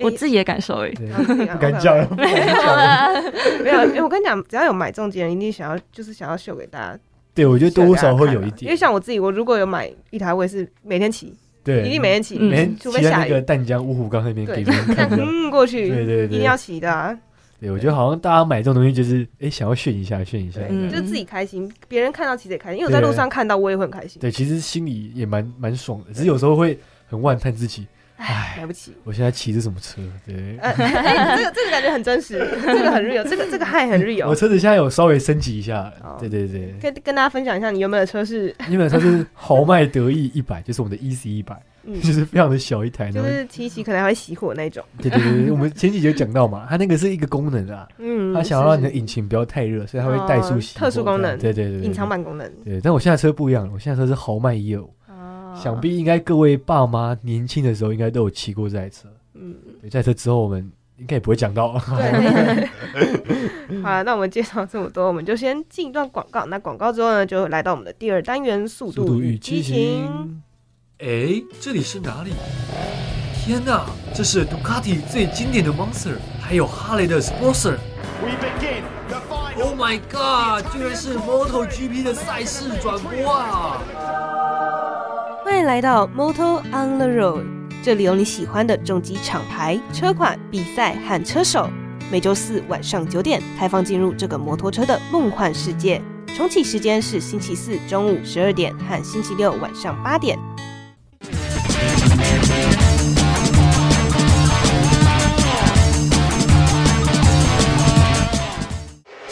[0.00, 0.94] 我自己的感受而已。
[0.94, 3.22] 对，啊自己啊不敢讲了，不敢讲。
[3.64, 6.98] 没有，因为我跟你讲，只要有买中的人，一定想要就是想要秀给大家，
[7.34, 11.34] 对，我觉得多少会有一点因为，像我自己，我如果有买一台，我也是每天骑，
[11.64, 15.08] 对，一定每天骑，嗯每天除非下雨骑在那个，淡江五虎岗那边对给别人看。
[15.18, 17.16] 嗯过去，对对对一定要骑的啊，
[17.60, 20.60] 对，我觉得好像大家买这种东西就是，哎，想要炫一下，炫一下。
[20.68, 27.86] 嗯就是自己开心，别人看到其实也开心，因为我在路上看到我也会很开心，对，其实心里也蛮蛮爽的，只是有时候会很万叹自己，
[28.16, 28.94] 唉，买不起。
[29.04, 30.00] 我现在骑的什么车？
[30.26, 34.28] 对，呃， 哎这个这个感觉很真实， 这个很 real，这个这个嗨很我 real。
[34.28, 52.06] 我车子现在有稍微升级一下哦，对对对，跟跟大家分享一下，你有没有车是，有没有车是豪迈得意一百，就是我们的 EC 一百，嗯，就是非常的小一台，就是提起可能还会熄火那种，对对对对，我们前几集有讲到嘛，它那个是一个功能啊，嗯，它想要让你的引擎不要太热，所以它会怠速哦熄火特殊功能对对对，隐藏。
[52.08, 54.95] 版功能，对，但我现在车不一样了，我现在车是豪迈一二五，啊
[55.62, 59.08] 想必应该各位爸妈年轻的时候应该都有骑过这台车。
[59.34, 61.72] 嗯，对，这台车之后我们应该也不会讲到。
[61.78, 61.98] 好
[63.90, 66.46] 了，那我们介绍这么多，我们就先进一段广告。
[66.46, 69.74] 那广告之后呢，就来到我们的第二单元——速速度与激激情。
[69.74, 70.42] 情。
[70.98, 72.32] 哎，这里是哪里？
[73.34, 77.76] 天哪，这是杜卡迪最经典的 Monster，还有哈雷的 Sportster。
[78.22, 79.62] We begin the final.
[79.62, 80.64] Oh my god！
[80.72, 83.82] 居然是 MotoGP 的赛事转播啊！
[85.46, 87.44] 欢迎来到 Moto on the Road，
[87.80, 91.70] 这里有你喜欢的重机厂牌、车款、比赛和车手。
[92.10, 96.02] 每周四晚上九点，开放进入这个摩托车的梦幻世界。
[96.34, 100.36] 重启时间是星期四中午十二点和星期六晚上八点。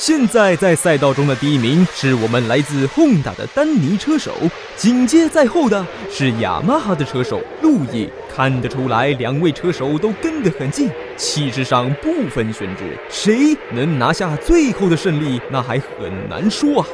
[0.06, 4.36] 现在在赛道中的第一名是我们来自 Honda 的丹尼车手，
[4.76, 8.06] 紧接在后的是雅马哈的车手路易。
[8.36, 16.86] 看得出来，两位车手都跟得很近，气势上不分轩轾，谁能拿下最后的胜利，那还很难说啊。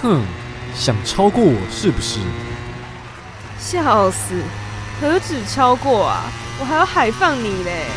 [0.00, 0.22] 哼，
[0.74, 2.18] 想超过我是不是？
[3.58, 4.36] 笑死，
[5.02, 6.22] 何止超过啊，
[6.58, 7.88] 我还要海放你嘞！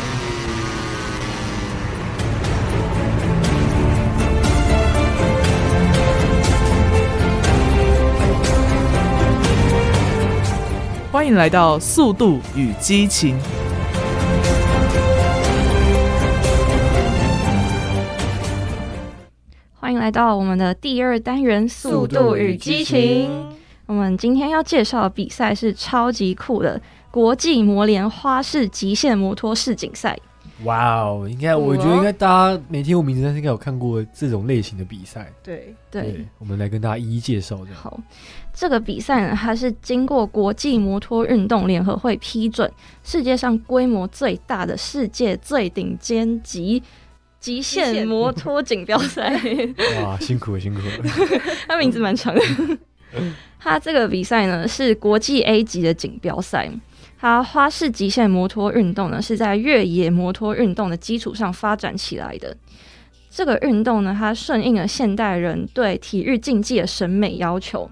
[11.10, 13.34] 欢迎来到《速度与激情》。
[19.72, 23.26] 欢迎来到我们的第二单元《速度与激情》。
[23.86, 26.78] 我们今天要介绍的比赛是超级酷的
[27.10, 30.14] 国际摩联花式极限摩托世锦赛。
[30.64, 35.32] 哇哦，应该我觉得应该大家没听过名字，但是应该有看过这种类型的比赛。
[35.42, 37.74] 对对，我们来跟大家一一介绍这样。
[37.74, 37.98] 好，
[38.58, 42.68] 这个比赛呢，它是经过国际摩托运动联合会批准，
[43.04, 46.82] 世界上规模最大的世界最顶尖级
[47.38, 49.30] 极限摩托锦标赛。
[50.02, 51.40] 哇，辛苦了，辛苦了。
[51.68, 52.42] 它名字蛮长的。
[53.60, 56.68] 它这个比赛呢是国际 A 级的锦标赛。
[57.16, 62.56] 它花式极限摩托运动呢是在越野摩托运动的基础上发展起来的。
[63.30, 67.88] 这个运动呢，它顺应了现代人对体育竞技的审美要求，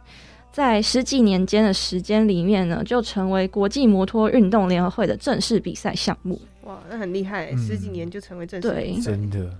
[0.56, 6.40] 在十几年间的时间里面呢，就成为国际摩托运动联合会的正式比赛项目。
[6.62, 9.10] 哇，那很厉害，嗯十几年就成为正式对比赛。
[9.10, 9.50] 真的，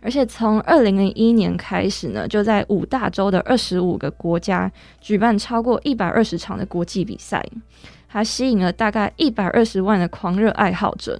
[0.00, 4.68] 而且从二零零一年开始呢，就在五大洲的二十五个国家
[5.00, 7.40] 举办超过一百二十场的国际比赛，
[8.08, 11.16] 还吸引了大概一百二十万的狂热爱好者。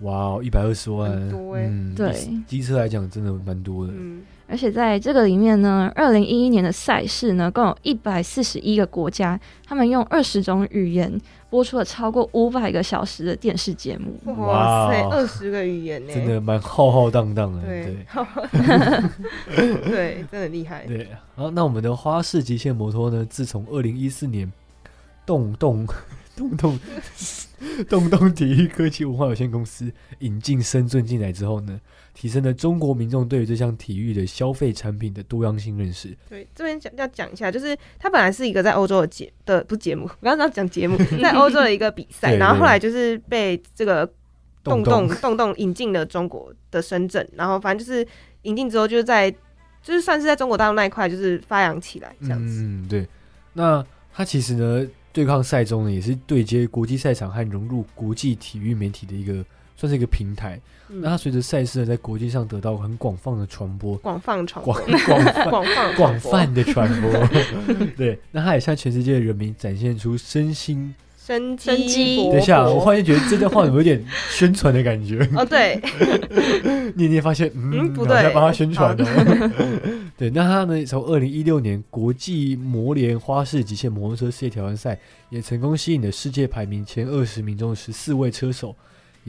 [0.00, 2.14] 哇哦，一百二十万，多欸嗯，对
[2.46, 3.92] 机车来讲真的蛮多的。
[3.94, 11.20] 嗯，而且在这个里面呢，二零一一年的赛事呢，共有一百四十一个国家，他们用二十种语言
[11.50, 14.18] 播出了超过五百个小时的电视节目。
[14.46, 18.06] 哇塞，二十个语言呢，真的蛮浩浩荡荡的，对
[19.54, 20.86] 对， 对，真的厉害。
[20.86, 21.06] 对。
[21.36, 24.50] 好，那我们的花式极限摩托呢，自从二零一四年
[25.26, 25.86] 动动
[26.34, 26.78] 动动
[27.88, 31.78] 动动体育科技文化有限公司引进深圳进来之后呢，
[32.18, 36.08] 提升了中国民众对于这项体育的消费产品的多样性认识。
[36.28, 44.04] 对，这边讲要讲一下，就是它本来是一个在欧洲的节的不是节目，我刚刚要讲节目， 在欧洲的一个比赛，然后后来就是被这个
[44.64, 48.04] 洞洞洞洞洞引进了中国的深圳，然后反正就是
[48.42, 49.30] 引进之后，就是在
[49.80, 52.62] 就是算是在中国大陆那一块就是发扬起来这样子。
[52.62, 53.06] 嗯，对。
[53.52, 59.44] 那它其实呢，对抗赛中呢，也是对接国际赛场和融入国际体育媒体的一个，
[59.78, 60.60] 算是一个平台。
[60.90, 67.10] 嗯那它随着赛事呢，在国际上得到很广泛的传播，广泛传播广 广泛广泛广泛的传播。
[67.94, 70.94] 对，那它也向全世界的人民展现出身心。
[71.18, 75.18] 生生机等一下，我忽然觉得这段话有点宣传的感觉？
[75.36, 75.78] 哦，对，
[76.96, 79.04] 你你也发现，嗯，嗯不对帮他宣传的。
[80.16, 84.98] 对，那他呢，从二零一六年国际摩联花式极限摩托车世界挑战赛，
[85.28, 88.74] 也成功吸引了世界排名前二十名中的十四位车手，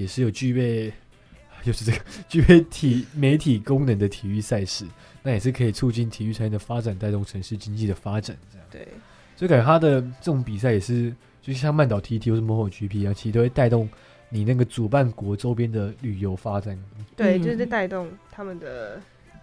[0.02, 0.91] 也是有具备，
[1.64, 1.97] 就是这个
[2.30, 4.86] 具备体媒体功能的体育赛事，
[5.24, 8.38] 那也是可以促进体育产业的发展，带动城市经济的发展。
[8.52, 8.88] 这样，对，
[9.36, 13.89] 所以感觉他的这种比赛也是，就像曼岛 TT 或是摩 GP 一样，其实都会带动
[14.30, 16.78] 你那个主办国周边的旅游发展。
[17.16, 19.02] 对，嗯就是在带动他们的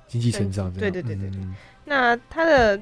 [0.09, 1.55] 经济成长，对对对对对嗯
[1.85, 2.81] 那他的，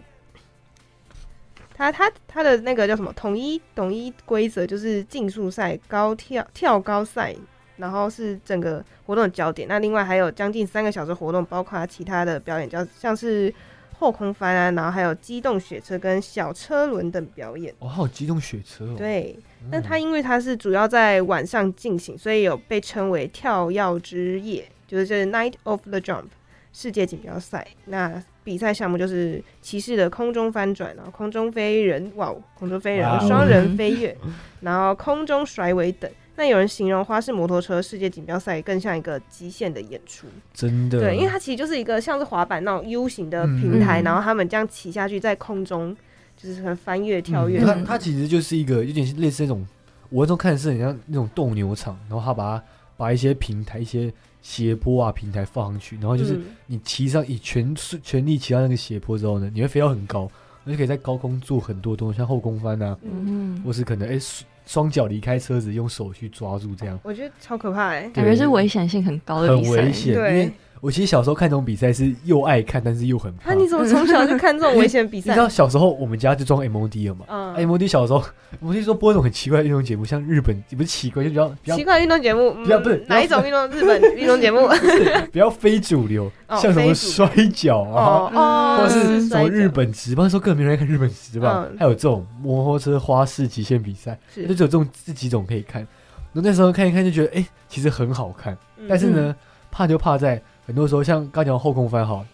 [1.75, 7.35] 他他他的那个叫什么统一统一规则就是竞速赛、高跳跳高赛，
[7.77, 9.69] 然后是整个活动的焦点。
[9.69, 13.53] 那另外还有将近三个小时活动，包括其他的表演，叫像是
[13.99, 17.75] 后空翻啊，然后还有机动雪车跟小车轮等表演。
[17.79, 18.95] 哦，还有机动雪车哦。
[18.97, 26.27] 对，嗯，那它因为它是主要在晚上进行，所以有被称为跳跃之夜，就是这 Night of the Jump
[26.73, 27.67] 世界锦标赛。
[27.87, 34.17] 那比赛项目就是骑士的空中翻转，然后空中飞人，哇哦，空中飞人，双人飞跃，
[34.61, 36.11] 然后空中甩尾等。
[36.37, 44.05] 那有人形容花式摩托车世界锦标赛更像一个极限的演出，真的，对，因为它其实就是一个像是滑板那种 U 型的平台，嗯。
[44.05, 45.97] 然后他们这样骑下去，在空中
[46.37, 47.61] 就是可能翻越、跳跃。
[47.65, 49.65] 它它其实就是一个有点类似那种，
[50.11, 52.65] 我那种看的是很像那种斗牛场，然后他把它
[52.97, 54.13] 把一些平台、一些
[54.43, 56.45] 斜坡啊平台放上去，然后就是嗯。
[56.67, 60.29] 你骑上以全速全力骑到那个斜坡之后呢，你会飞到很高，
[60.65, 69.71] 你就可以在高空做很多东西，像后空翻啊，嗯，或是可能哎双双脚离开车子，用手去抓住这样，我觉得超可怕哎、感觉是危险性很高的很比赛。
[69.83, 70.15] 危险。
[70.15, 73.53] 因对为我其实小时候看这种比赛是又爱看，但是又很怕。
[73.53, 75.41] 啊，你怎么从小就看这种危险比赛你知？
[75.41, 77.25] 道小时候我们家就装 MOD 了嘛？
[77.29, 78.23] 嗯，MOD 小时候
[78.63, 83.67] ，MOD 说播那种很奇怪的运动节目，像日本也不是奇怪，就比较比较奇怪的运动节目，嗯不要不是哪一种运动？
[83.71, 84.69] 日本运动节目？
[85.33, 95.87] 比较非主流，哦像什么摔跤啊，或者是什么日本职棒，那时候根本没人在看日本职棒，嗯还有这种摩托车花式极限比赛，是就只有这种这几种可以看。
[96.33, 99.35] 那那时候看一看就觉得，哎、其实很好看，嗯但是呢，
[99.71, 102.25] 怕就怕在很多时候，像刚讲后空翻好，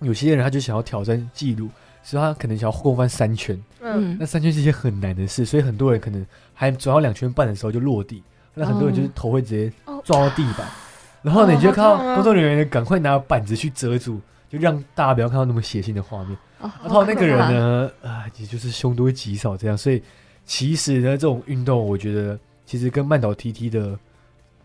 [0.00, 1.68] 有些人他就想要挑战记录，
[2.02, 8.22] 所以他可能想要后空翻三圈，嗯，那三圈是一件很难的事，所以很多人可能还转到两圈半的时候就落地，
[8.54, 10.00] 那很多人就是头会直接哦。
[10.04, 10.66] 撞到地板，
[11.22, 16.36] 然后呢，哦你就看到工作人员赶快拿板子去遮住，就让大家不要看到那么血腥的画面。
[16.60, 20.02] 哦，然后那个人呢，啊，也就是凶多吉少这样，所以
[20.46, 23.98] 其实呢，这种运动我觉得其实跟慢倒 TT 的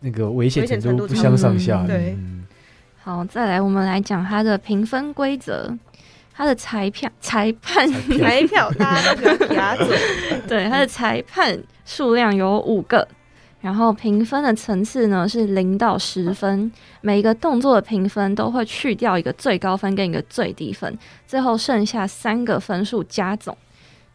[0.00, 1.84] 那个危险程度不相上下。
[1.86, 2.43] 对嗯
[3.04, 5.70] 好，再来我们来讲它的评分规则。
[6.32, 7.86] 它的裁判裁判
[8.18, 9.98] 裁票大家都喜欢夹嘴，
[10.48, 13.06] 对它的裁判数量有五个，
[13.60, 23.54] 然后评分的层次呢是零到十分，每一个动作的评分都会去掉一个最高分跟一个最低分，最后剩下三个分数加总，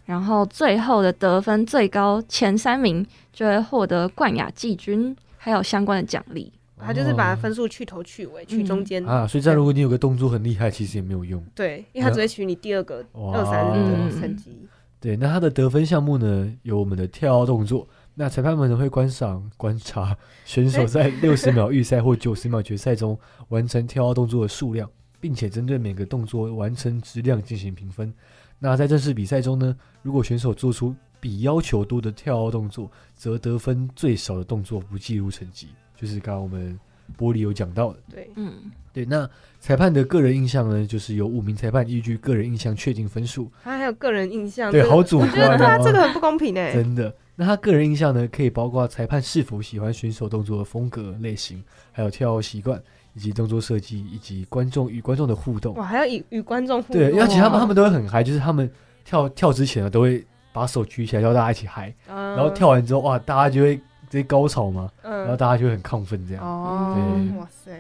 [0.06, 6.52] 然后最后的得分最高前三名就会获得冠亚季军，还有相关的奖励。
[6.80, 9.06] 他就是把分数去头去尾，去中间。
[9.06, 11.44] 啊，所以这样如果你有个动作很厉害，其实也没有用。
[11.54, 14.68] 对，因为他只会取你第二个、二三嗯的成绩。
[15.00, 17.88] 对，那他的得分项目呢，有我们的跳跃动作。
[18.16, 20.14] 那裁判们呢会观赏、观察
[20.44, 23.18] 选手在六十 秒预赛或九十秒决赛中
[23.48, 24.90] 完成跳跃动作的数量，
[25.22, 28.14] 并且针对每个动作完成质量进行评分。
[28.58, 35.70] 那在正式比赛中呢，如果选手做出比要求多的跳跃动作，则得分最少的动作不计入成绩，
[36.00, 36.80] 就是刚刚我们
[37.18, 38.00] 玻璃有讲到的。
[38.12, 38.54] 对，嗯，
[38.94, 39.30] 对，那
[39.60, 43.52] 裁判的个人印象呢，就是由五名裁判依据个人印象确定分数。
[43.64, 46.72] 他还有个人印象，对这个好主我觉得他这个很不公平哎。
[46.72, 47.14] 真的。
[47.36, 52.82] 那他个人印象呢，可以包括裁判是否喜欢选手动作的风格类型，还有跳习惯，
[53.14, 55.74] 以及动作设计，以及观众与观众的互动。
[55.76, 57.02] 哇，还要与与观众互动。
[57.02, 58.70] 对，因为其他们他们都会很嗨，就是他们
[59.06, 60.20] 跳跳之前呢，都会
[60.52, 63.80] 把把手举起来，叫大家一起嗨，嗯然后跳完之后，哇，大家就会
[64.10, 66.44] 直接高潮嘛，嗯然后大家就很亢奋这样。
[66.44, 66.98] 哦，
[67.40, 67.72] 哇塞！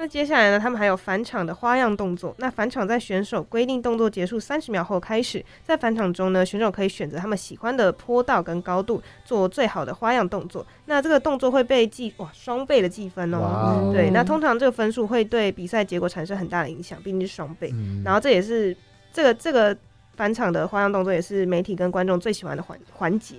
[0.00, 2.32] 那接下来呢，他们还有返场的花样动作。
[2.38, 10.64] 那返场在选手规定动作结束三十秒后开始，在返场中呢，选手可以选择他们喜欢的坡道跟高度，做最好的花样动作。
[10.84, 13.38] 那这个动作会被记哇双倍的计分哦。
[13.38, 17.70] 哦对，那通常这个分数会对比赛结果产生很大的影响，毕竟是双倍。
[17.72, 18.76] 嗯然后这也是
[19.12, 19.76] 这个这个
[20.14, 23.38] 返场的花样动作，也是媒体跟观众最喜欢的环环节。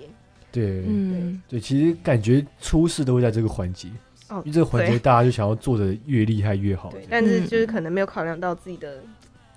[0.52, 3.88] 对，嗯，对，其实感觉出事都会在这个环节，
[4.28, 6.90] 哦因为这个环节大家就想要做的越厉害越好。
[6.90, 9.02] 对，但是就是可能没有考量到自己的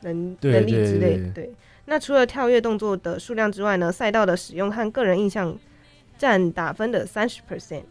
[0.02, 1.32] 能对能力之类对的。
[1.32, 1.54] 对，
[1.86, 5.58] 那除了跳跃动作的数量之外呢，赛道的使用和个人印象
[6.18, 7.84] 占打分的三十 percent。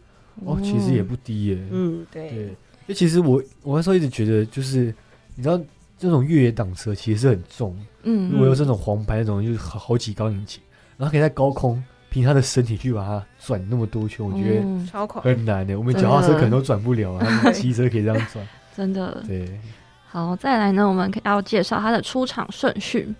[0.45, 1.57] 哦，其实也不低耶。
[1.69, 2.55] 嗯，对，对，因
[2.87, 4.93] 为其实我我那时候一直觉得，就是
[5.35, 5.59] 你知道
[5.97, 8.31] 这种越野挡车其实是很重，嗯。
[8.31, 10.59] 如果有这种黄牌那种，就是好好几高引擎，
[10.97, 11.83] 然后可以在高空
[12.13, 15.75] 凭他的身体去把它转那么多圈，我觉得嗯超快很难的。
[15.75, 18.47] 我们脚踏车可能都转不了啊，他骑车可以这样转。
[18.77, 19.23] 真的。
[19.25, 19.59] 对，
[20.07, 23.11] 好，再来呢，我们要介绍他的出场顺序，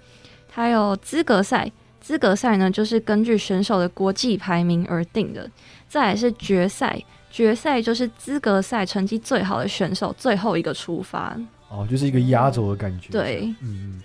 [0.52, 1.72] 还有资格赛。
[2.00, 5.50] 资格赛呢，就是根据选手的国际排名而定的。
[5.88, 11.36] 再来是决赛，决赛就是资格赛成绩最好的选手最后一个出发。
[11.70, 13.10] 哦，就是一个压轴的感觉。
[13.10, 14.00] 对，嗯，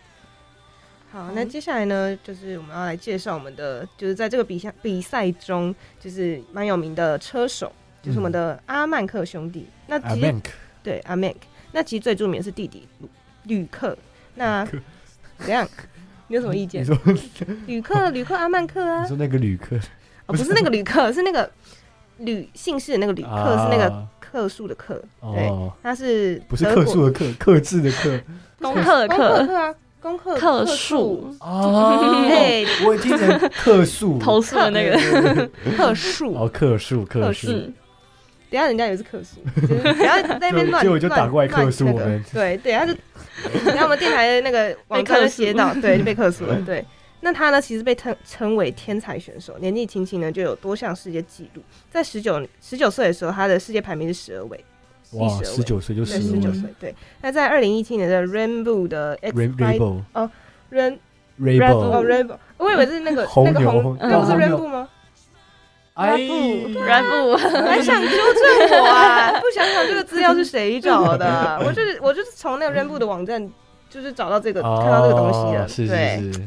[1.11, 9.67] 好，那接下来呢，就是我们要来介绍我们的，就是在这个比赛比赛中，就是蛮有名的车手，就是我们的阿曼克兄弟。
[9.87, 10.51] 那其实阿曼克。
[10.83, 11.39] 对阿曼克，
[11.73, 13.09] 那其实最著名的是弟弟吕
[13.45, 13.97] 吕克。
[14.35, 14.67] 那
[15.39, 15.67] 怎样？
[16.29, 16.83] 你有什么意见？
[16.83, 16.87] 你？
[16.87, 16.97] 说。
[17.67, 19.03] 吕克，吕克阿曼克啊？
[19.03, 19.77] 你，说那个旅客
[20.27, 21.51] 哦，不是那个吕克，是那个
[22.19, 23.65] 吕姓氏的那个吕克，啊。
[23.65, 25.03] 是那个克数的克。
[25.21, 28.21] 对哦，他是不是克数的克，克制的克。
[28.61, 32.25] 功课的功课课啊，功课克数数，哦。
[32.29, 35.51] 对，我已经成克数， 投诉的那个。
[35.77, 37.73] 克数，哦，克数克克数数。
[38.51, 42.07] 等下人家也是克数，就是不要在那边乱就就就打过来乱克诉乱那个。
[42.07, 42.25] 我们。
[42.33, 42.95] 对对，他就，
[43.67, 46.59] 然后我们电台的那个网站就写到，对，就被克诉了。
[46.65, 46.83] 对，
[47.21, 51.63] 那他呢，其实被称称为天才选手，年纪轻轻呢就有多项世界纪录。
[51.91, 54.65] 在十九十九岁的时候，他的世界排名是十二位，
[55.13, 56.75] 哇十二位19岁就对12位十九岁。
[56.79, 60.31] 对，那在二零一七年的 Rainbow 的 X Rainbow 哦
[60.71, 60.99] ，Rain
[61.41, 64.89] Rainbow 哦 Rainbow，我以为是那个红牛那个红，那不是 Rainbow 吗？
[65.95, 66.17] 哎，
[66.87, 69.33] 然不还想纠正我啊？
[69.41, 71.61] 不想想这个资料是谁找的？
[71.67, 73.51] 我就是我就是从那个 Rainbow 的网站，
[73.91, 75.65] 就是找到这个、看到这个东西的。
[75.65, 76.47] 哦是对，是是，有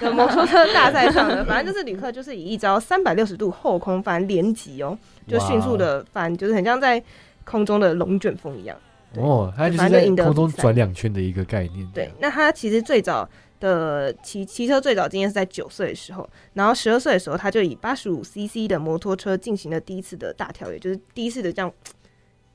[0.12, 7.02] 摩托车大赛上的，反正就是旅客就是以一招三百六十度后空翻连击哦，就迅速的翻，就是很像在
[7.44, 8.76] 空中的龙卷风一样。
[9.16, 11.88] 哦，它就是在空中转两圈的一个概念。
[11.94, 13.28] 对，那他其实最早
[13.60, 21.72] 的骑骑车最早经验是在九岁的时候，然后十二岁的时候，他就以八十五 CC 的摩托车进行了第一次的大跳跃，就是第一次的这样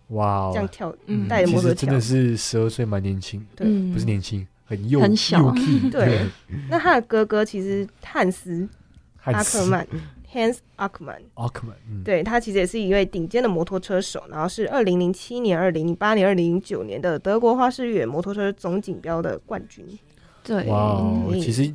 [0.09, 2.31] 哇哦，这样跳嗯带着摩托车跳其实真的。
[2.33, 5.01] 是十二岁蛮年轻，对嗯不是年轻，很幼
[5.91, 6.25] 对，
[6.69, 8.69] 那他的哥哥其实汉斯
[9.23, 9.85] 阿克曼
[10.31, 19.83] Hans Ackerman，奥克曼，嗯，对他其实也是一位顶尖的摩托车手，然后是二零零七年、二零零八年、二零零九年的德国花式越野摩托车总锦标的冠军。
[20.43, 21.03] 对，哇
[21.33, 21.73] 其实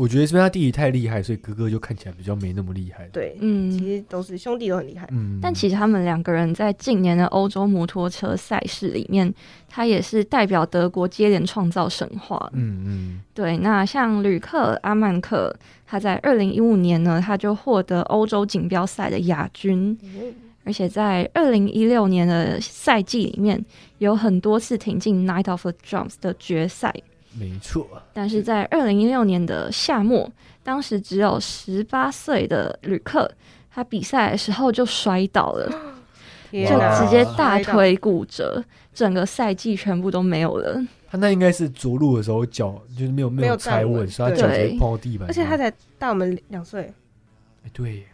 [0.00, 3.06] 我觉得是因为他弟弟太厉害，所以哥哥就看起来比较没那么厉害。
[3.12, 5.06] 对，嗯其实都是兄弟都很厉害。
[5.12, 9.30] 嗯，但其实他们两个人在近年的欧洲摩托车赛事里面，
[9.68, 12.50] 他也是代表德国接连创造神话。
[12.54, 15.54] 嗯嗯，对，那像吕克阿曼克，
[15.86, 19.98] 他在二零一五年呢，他就获得欧洲锦标赛的亚军，
[20.64, 23.62] 而且在二零一六年的赛季里面，
[23.98, 26.94] 有很多次挺进 Night of the Drums 的决赛。
[27.32, 30.30] 没错，但是在二零一六年的夏末，
[30.62, 33.30] 当时只有十八岁的旅客，
[33.70, 35.70] 他比赛的时候就摔倒了，
[36.50, 38.62] 就直接大腿骨折，
[38.92, 40.84] 整个赛季全部都没有了。
[41.08, 45.28] 他那应该是着陆的时候脚就是没有没没有有踩稳，所以他脚直接对碰到地板。
[45.28, 46.92] 而且他才大我们两岁，
[47.64, 48.04] 哎对，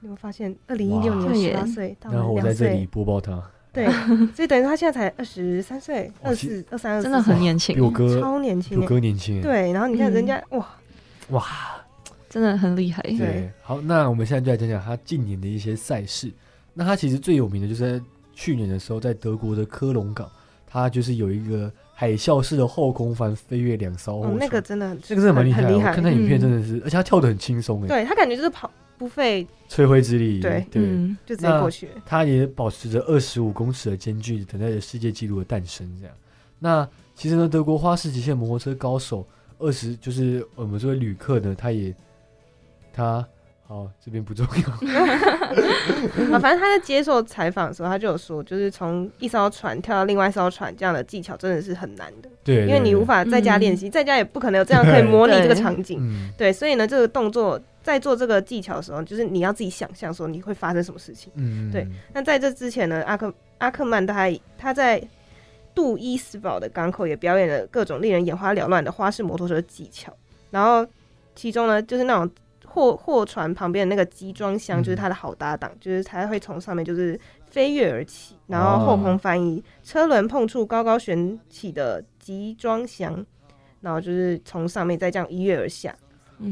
[0.00, 0.54] 你有没有发现？
[0.66, 3.42] 二零一六年十八岁，然后我在这里，播报他，
[3.72, 3.86] 对，
[4.34, 8.88] 所以等于他现在才二十三岁、二四、二三、二四，真的很年轻比我哥超年轻比我。
[8.88, 10.66] 哥年轻。，对，然后你看嗯人家哇，
[11.30, 11.44] 哇，
[12.28, 13.02] 真的很厉害。
[13.02, 16.30] 对，好，那我们现在就来讲讲他近年的一些赛事。
[16.74, 18.04] 那他其实最有名的就是在
[18.34, 20.30] 去年的时候，在德国的科隆港，
[20.66, 30.82] 他就是有一个海啸式的后空翻飞跃两艘后哦，那个真的很那个真的蛮厉害，很厉害我看他影片嗯真的是，而且他跳的很轻松哎，对他感觉就是跑不费，吹灰之力，对对。
[30.82, 31.92] 嗯，就直接过去了。
[32.04, 35.88] 他也保持着二十五公尺的间距，等待着世界纪录的诞生。
[36.00, 36.14] 这样，
[36.58, 39.26] 那其实呢，德国花式极限摩托车高手
[39.58, 41.94] 二十，就是我们这位旅客呢，他也
[42.92, 43.26] 他
[43.66, 44.68] 好这边不重要。
[46.34, 52.28] 啊，反正他在接受采访的时候，他就有说，就是从一艘船跳到另外一艘船这样的技巧真的是很难的。
[52.48, 56.00] 对，因为你无法在家练习，在家也不可能有这样可以 模拟这个场景。
[56.36, 61.30] 对，所以呢，这个动作在做这个技巧的时候，就是你要自己想象说你会发生什么事情。
[61.36, 61.86] 嗯，对。
[62.14, 65.02] 那在这之前呢，阿克阿克曼他他在
[65.74, 70.12] 杜伊斯堡的港口也表演了各种令人眼花缭乱的花式摩托车技巧，
[70.50, 70.86] 然后
[71.34, 72.30] 其中呢，就是那种。
[72.70, 77.18] 货货船旁边的那个集装箱就是他的好搭档，就是他会从上面就是
[77.50, 83.24] 飞跃而起，然后后空翻移，车轮碰触高高悬起的集装箱，
[83.80, 85.94] 然后就是从上面再这样一跃而下。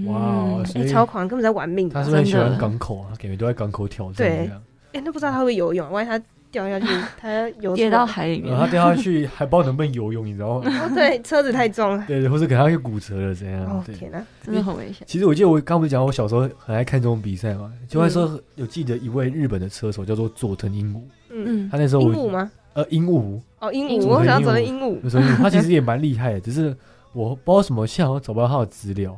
[0.07, 1.89] 哇，超狂，根本在玩命。
[1.89, 4.17] 他是很喜欢港口啊，感觉都在港口挑战。
[4.17, 4.51] 对，
[4.93, 6.21] 哎，那不知道他会游泳，万一他。
[6.51, 6.87] 掉下去，
[7.21, 10.71] 他游跌到海里面，他掉下去还不知道能不能游泳，你知道吗？
[10.83, 13.65] 哦，对，车子太重了， 对，或者可能会骨折了，这样。
[13.67, 15.07] 哦天哪，真的很危险。
[15.07, 22.51] 其实我记得我刚不是讲我小时候很爱看这种比赛嘛，就那时候有记得一位日本的车手叫做佐藤鹦鹉，嗯嗯，他那时候鹦鹉吗？
[22.75, 26.77] 呃，鹦鹉哦，鹦鹉，我想要佐藤鹦鹉，他其实 也蛮厉害的，只是
[27.13, 29.17] 我不知道什么像找不到他的资料，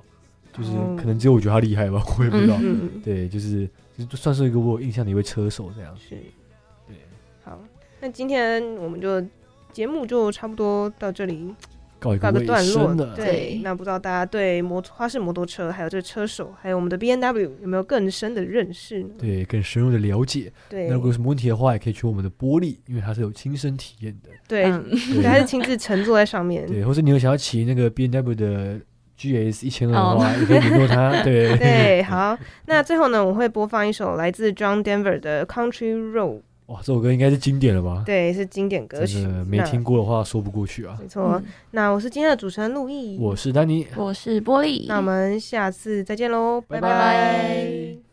[0.57, 2.57] 就是可能只有我觉得他厉害吧，我也不知道。
[3.05, 3.69] 对，就是
[4.09, 5.93] 就算是一个我有印象的一位车手这样。
[5.97, 6.17] 是。
[8.01, 9.23] 那今天我们就
[9.73, 11.55] 节目就差不多到这里，
[11.99, 12.95] 告一个段落。
[13.15, 19.11] 对，那不知道大家对摩花式摩托车，还有这个车手，还有我们的 B N W 有没有更深的认识呢？
[19.19, 20.53] 对，更深入的了解。
[20.69, 24.31] 对，那如果有什么问题的话，也可以去我们的玻璃，因为它是有亲身体验的。
[24.47, 24.71] 对，
[25.27, 26.67] 还是亲自乘坐在上面。
[26.67, 28.81] 对，或者你有想要骑那个 B N W 的
[29.17, 31.23] G S 一千二的话，也可以联络他。
[31.25, 32.39] 对 对， 好。
[32.67, 36.43] 那最后呢，我会播放一首来自 John Denver 的 Country Road。
[36.69, 38.03] 哇，这首歌应该是经典了吧？
[38.05, 39.27] 对，是经典歌曲。
[39.47, 40.97] 没听过的话说不过去啊。
[41.01, 44.85] 没错，那我是今天的主持人陆毅，我是丹尼，我是玻璃。
[44.87, 48.08] 那我们下次再见喽，拜拜。